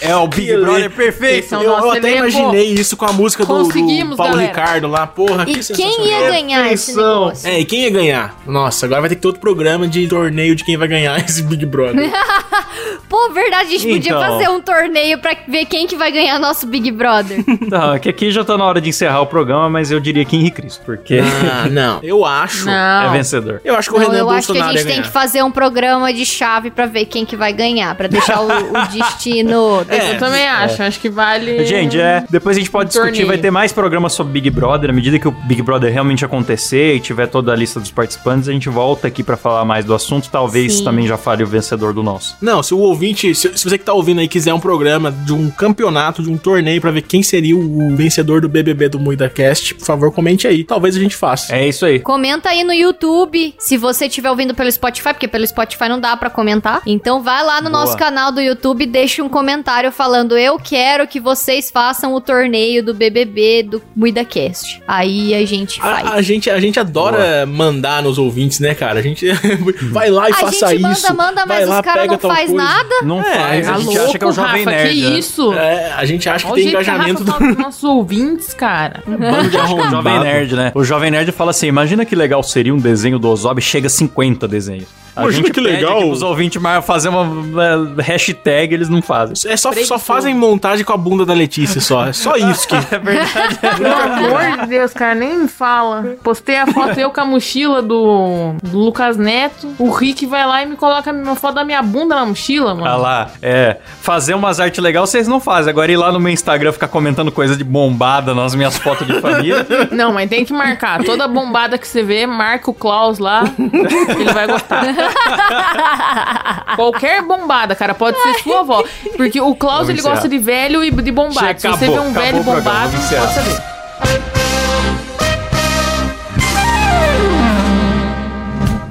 [0.07, 1.45] É o Big Brother perfeito.
[1.45, 2.17] Esse é Eu, eu até elenco.
[2.39, 4.47] imaginei isso com a música do, do Paulo galera.
[4.47, 5.05] Ricardo lá.
[5.07, 7.19] Porra, E que quem ia ganhar esse Perfeição.
[7.25, 7.49] negócio?
[7.49, 8.35] É, e quem ia ganhar?
[8.45, 11.41] Nossa, agora vai ter que ter outro programa de torneio de quem vai ganhar esse
[11.43, 12.09] Big Brother.
[13.09, 14.21] Pô, verdade, a gente podia Então.
[14.21, 17.43] fazer um torneio pra ver quem que vai ganhar nosso Big Brother.
[17.69, 20.25] Não, é que aqui já tá na hora de encerrar o programa, mas eu diria
[20.25, 21.99] que Henrique Cristo, porque ah, não.
[22.03, 22.69] Eu acho.
[22.69, 23.11] é Não.
[23.11, 23.61] vencedor.
[23.63, 25.43] Eu acho que o Não, Renan eu acho que a Bolsonaro gente tem que fazer
[25.43, 29.85] um programa de chave pra ver quem que vai ganhar, pra deixar o, o destino.
[30.01, 31.65] É, Eu também acho, acho que vale.
[31.65, 32.23] Gente, é.
[32.29, 33.07] Depois a gente pode Um discutir.
[33.11, 33.27] torneio.
[33.27, 34.89] Vai ter mais programas sobre Big Brother.
[34.89, 38.47] À medida que o Big Brother realmente acontecer e tiver toda a lista dos participantes,
[38.49, 40.29] a gente volta aqui pra falar mais do assunto.
[40.29, 40.83] Talvez Sim.
[40.83, 42.35] também já fale o vencedor do nosso.
[42.41, 45.33] Não, se o ouvinte, se, se você que tá ouvindo aí quiser um programa de
[45.33, 49.75] um campeonato, de um torneio pra ver quem seria o vencedor do BBB do MuidaCast,
[49.75, 50.63] por favor, comente aí.
[50.63, 51.55] Talvez a gente faça.
[51.55, 51.99] É isso aí.
[51.99, 56.15] Comenta aí no YouTube, se você estiver ouvindo pelo Spotify, porque pelo Spotify não dá
[56.17, 56.81] pra comentar.
[56.85, 57.81] Então vai lá no Boa.
[57.81, 62.21] nosso canal do YouTube e deixa um comentário falando: Eu quero que vocês façam o
[62.21, 64.81] torneio do BBB do MuidaCast.
[64.87, 66.07] Aí a gente faz.
[66.07, 68.99] A, a gente, a gente adora mandar nos ouvintes, né, cara?
[68.99, 69.25] A gente
[69.91, 71.15] vai lá e A faça gente manda, isso.
[71.15, 72.63] manda, vai mas lá, os caras não faz coisa.
[72.63, 72.95] nada.
[73.03, 74.93] Não É, faz, a Tá gente acha que é o louco, Jovem Rafa, Nerd.
[74.95, 75.19] Que né?
[75.19, 75.53] isso?
[75.53, 77.83] É, a gente acha que Olha tem que a engajamento Rafa do fala dos nossos
[77.83, 79.03] ouvintes, cara.
[79.07, 79.91] bando de O arrombado.
[79.91, 80.71] Jovem Nerd, né?
[80.75, 83.89] O Jovem Nerd fala assim: imagina que legal seria um desenho do Ozob, chega a
[83.89, 84.87] 50 desenhos.
[85.15, 85.97] A Imagina gente que pede legal.
[85.97, 89.51] aqui pros ouvintes mais fazer uma uma hashtag, eles não fazem.
[89.51, 92.07] É só, só fazem montagem com a bunda da Letícia só.
[92.07, 92.75] É só isso que.
[92.75, 93.57] É verdade.
[93.77, 96.15] Pelo amor de Deus, cara, nem me fala.
[96.23, 99.73] Postei a foto eu com a mochila do, do Lucas Neto.
[99.79, 102.87] O Rick vai lá e me coloca uma foto da minha bunda na mochila, mano.
[102.87, 103.77] Ah lá, é.
[104.01, 105.69] Fazer umas artes legais vocês não fazem.
[105.71, 109.19] Agora ir lá no meu Instagram ficar comentando coisa de bombada nas minhas fotos de
[109.21, 109.65] família.
[109.91, 111.03] Não, mas tem que marcar.
[111.03, 113.43] Toda bombada que você vê, marca o Klaus lá.
[113.45, 114.85] que ele vai gostar.
[116.75, 118.83] Qualquer bombada, cara, pode ser sua avó.
[119.15, 121.39] Porque o Klaus, ele gosta de velho e de bombado.
[121.47, 124.34] Chega, Se você acabou, vê um velho bombado, pode saber.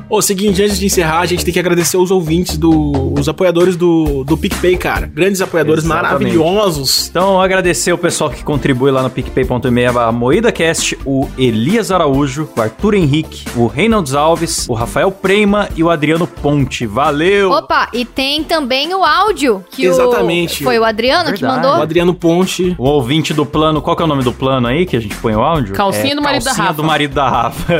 [0.08, 3.74] Ô, seguinte, antes de encerrar, a gente tem que agradecer os ouvintes, do, os apoiadores
[3.74, 5.06] do, do PicPay, cara.
[5.12, 6.12] Grandes apoiadores Exatamente.
[6.36, 7.08] maravilhosos.
[7.08, 12.60] Então, agradecer o pessoal que contribui lá no picpay.me, a MoídaCast, o Elias Araújo, o
[12.60, 16.86] Arthur Henrique, o Reynolds Alves, o Rafael Preima e o Adriano Ponte.
[16.86, 17.50] Valeu!
[17.50, 20.62] Opa, e tem também o áudio que o- Exatamente.
[20.62, 21.60] foi o Adriano que Verdade.
[21.66, 21.82] O mandou.
[21.82, 22.74] Adriano Ponte.
[22.78, 25.16] O ouvinte do plano, qual que é o nome do plano aí que a gente
[25.16, 25.74] põe o áudio?
[25.74, 26.76] Calcinha É do marido da calcinha Rafa.
[26.82, 27.74] do marido da Rafa.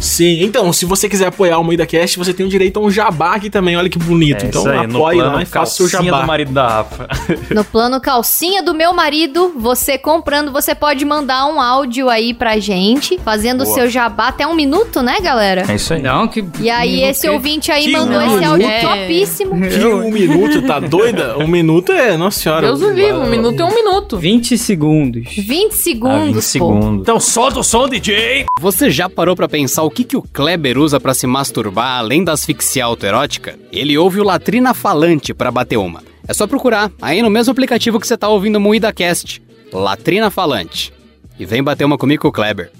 [0.00, 3.34] Sim, então, se você quiser apoiar o MoídaCast, você tem o direito a um jabá
[3.34, 4.44] aqui também, olha que bonito.
[4.44, 6.22] É então isso aí, no apoie plano lá e faça o seu calcinha jabá.
[6.22, 7.08] do marido da Rafa.
[7.54, 12.58] No plano calcinha do meu marido, você comprando, você pode mandar um áudio aí pra
[12.58, 15.64] gente, fazendo o seu jabá até um minuto, né, galera?
[15.68, 16.02] É isso aí.
[16.02, 16.44] Não, que.
[16.60, 18.88] E aí, esse ouvinte aí Que mandou um esse áudio minuto.
[18.88, 19.68] topíssimo.
[19.68, 21.36] Que um minuto, tá doida?
[21.38, 22.66] Um minuto é, nossa senhora.
[22.66, 24.16] Deus o livre, um minuto é um minuto.
[24.18, 25.24] 20 segundos.
[25.36, 26.40] 20 Ah, segundos, 20 pô.
[26.42, 27.00] segundos.
[27.02, 28.46] Então solta o som, DJ!
[28.60, 31.57] Você já parou pra pensar o que, que o Kleber usa pra se masturbar
[31.98, 33.58] além da asfixia autoerótica?
[33.72, 36.02] Ele ouve o latrina falante pra bater uma.
[36.26, 39.42] É só procurar aí no mesmo aplicativo que você tá ouvindo o Moída Cast.
[39.72, 40.92] Latrina falante.
[41.38, 42.70] E vem bater uma comigo Kleber.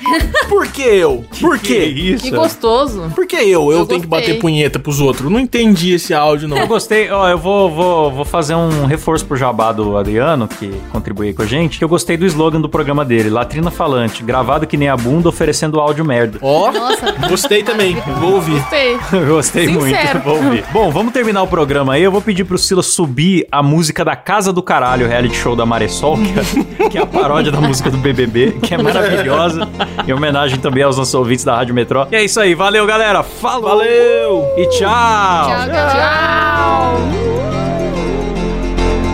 [0.48, 1.24] Por que eu?
[1.40, 1.84] Por Que quê?
[1.86, 2.24] isso?
[2.24, 3.10] Que gostoso.
[3.14, 3.70] Por que eu?
[3.70, 4.28] Eu, Eu tenho que gostei.
[4.28, 5.30] bater punheta pros outros.
[5.30, 6.56] Não entendi esse áudio, não.
[6.56, 10.70] Eu gostei, ó, eu vou, vou, vou fazer um reforço pro jabá do Adriano, que
[10.90, 14.22] contribui aí com a gente, que eu gostei do slogan do programa dele, Latrina Falante,
[14.22, 16.38] gravado que nem a bunda, oferecendo áudio merda.
[16.42, 17.12] Ó, Nossa.
[17.28, 17.96] gostei também.
[18.20, 18.60] Vou ouvir.
[18.60, 18.98] Gostei.
[19.12, 19.80] Eu Gostei Sincero.
[19.80, 20.64] muito, vou ouvir.
[20.72, 22.02] Bom, vamos terminar o programa aí.
[22.02, 25.54] Eu vou pedir pro Silas subir a música da Casa do Caralho, o reality show
[25.54, 29.68] da Maressol, que é, que é a paródia da música do BBB, que é maravilhosa,
[30.06, 32.06] em homenagem também aos nossos ouvintes da Rádio Metrô.
[32.10, 33.70] E é isso aí, valeu galera, falou!
[33.70, 34.46] Valeu!
[34.56, 35.46] E tchau!
[35.46, 37.28] Tchau, tchau.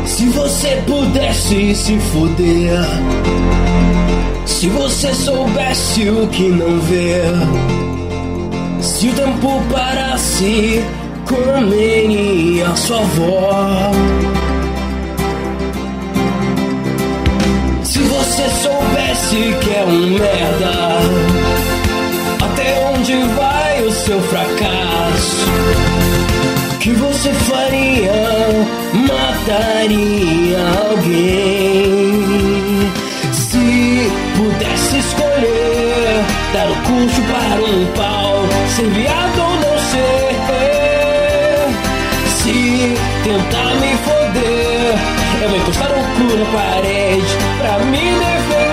[0.07, 2.85] Se você pudesse se fuder,
[4.47, 7.23] se você soubesse o que não vê,
[8.81, 10.85] se o tempo parasse
[11.27, 13.91] comeria sua avó.
[19.35, 20.73] Soubesse que é um merda,
[22.45, 25.47] até onde vai o seu fracasso?
[26.81, 28.13] Que você faria?
[28.93, 30.59] Mataria
[30.89, 32.13] alguém?
[33.33, 40.35] Se pudesse escolher, dar o curso para um pau, ser viado ou não ser.
[42.27, 44.95] Se tentar me foder,
[45.43, 48.64] eu vou encostar o cu na parede pra me defender.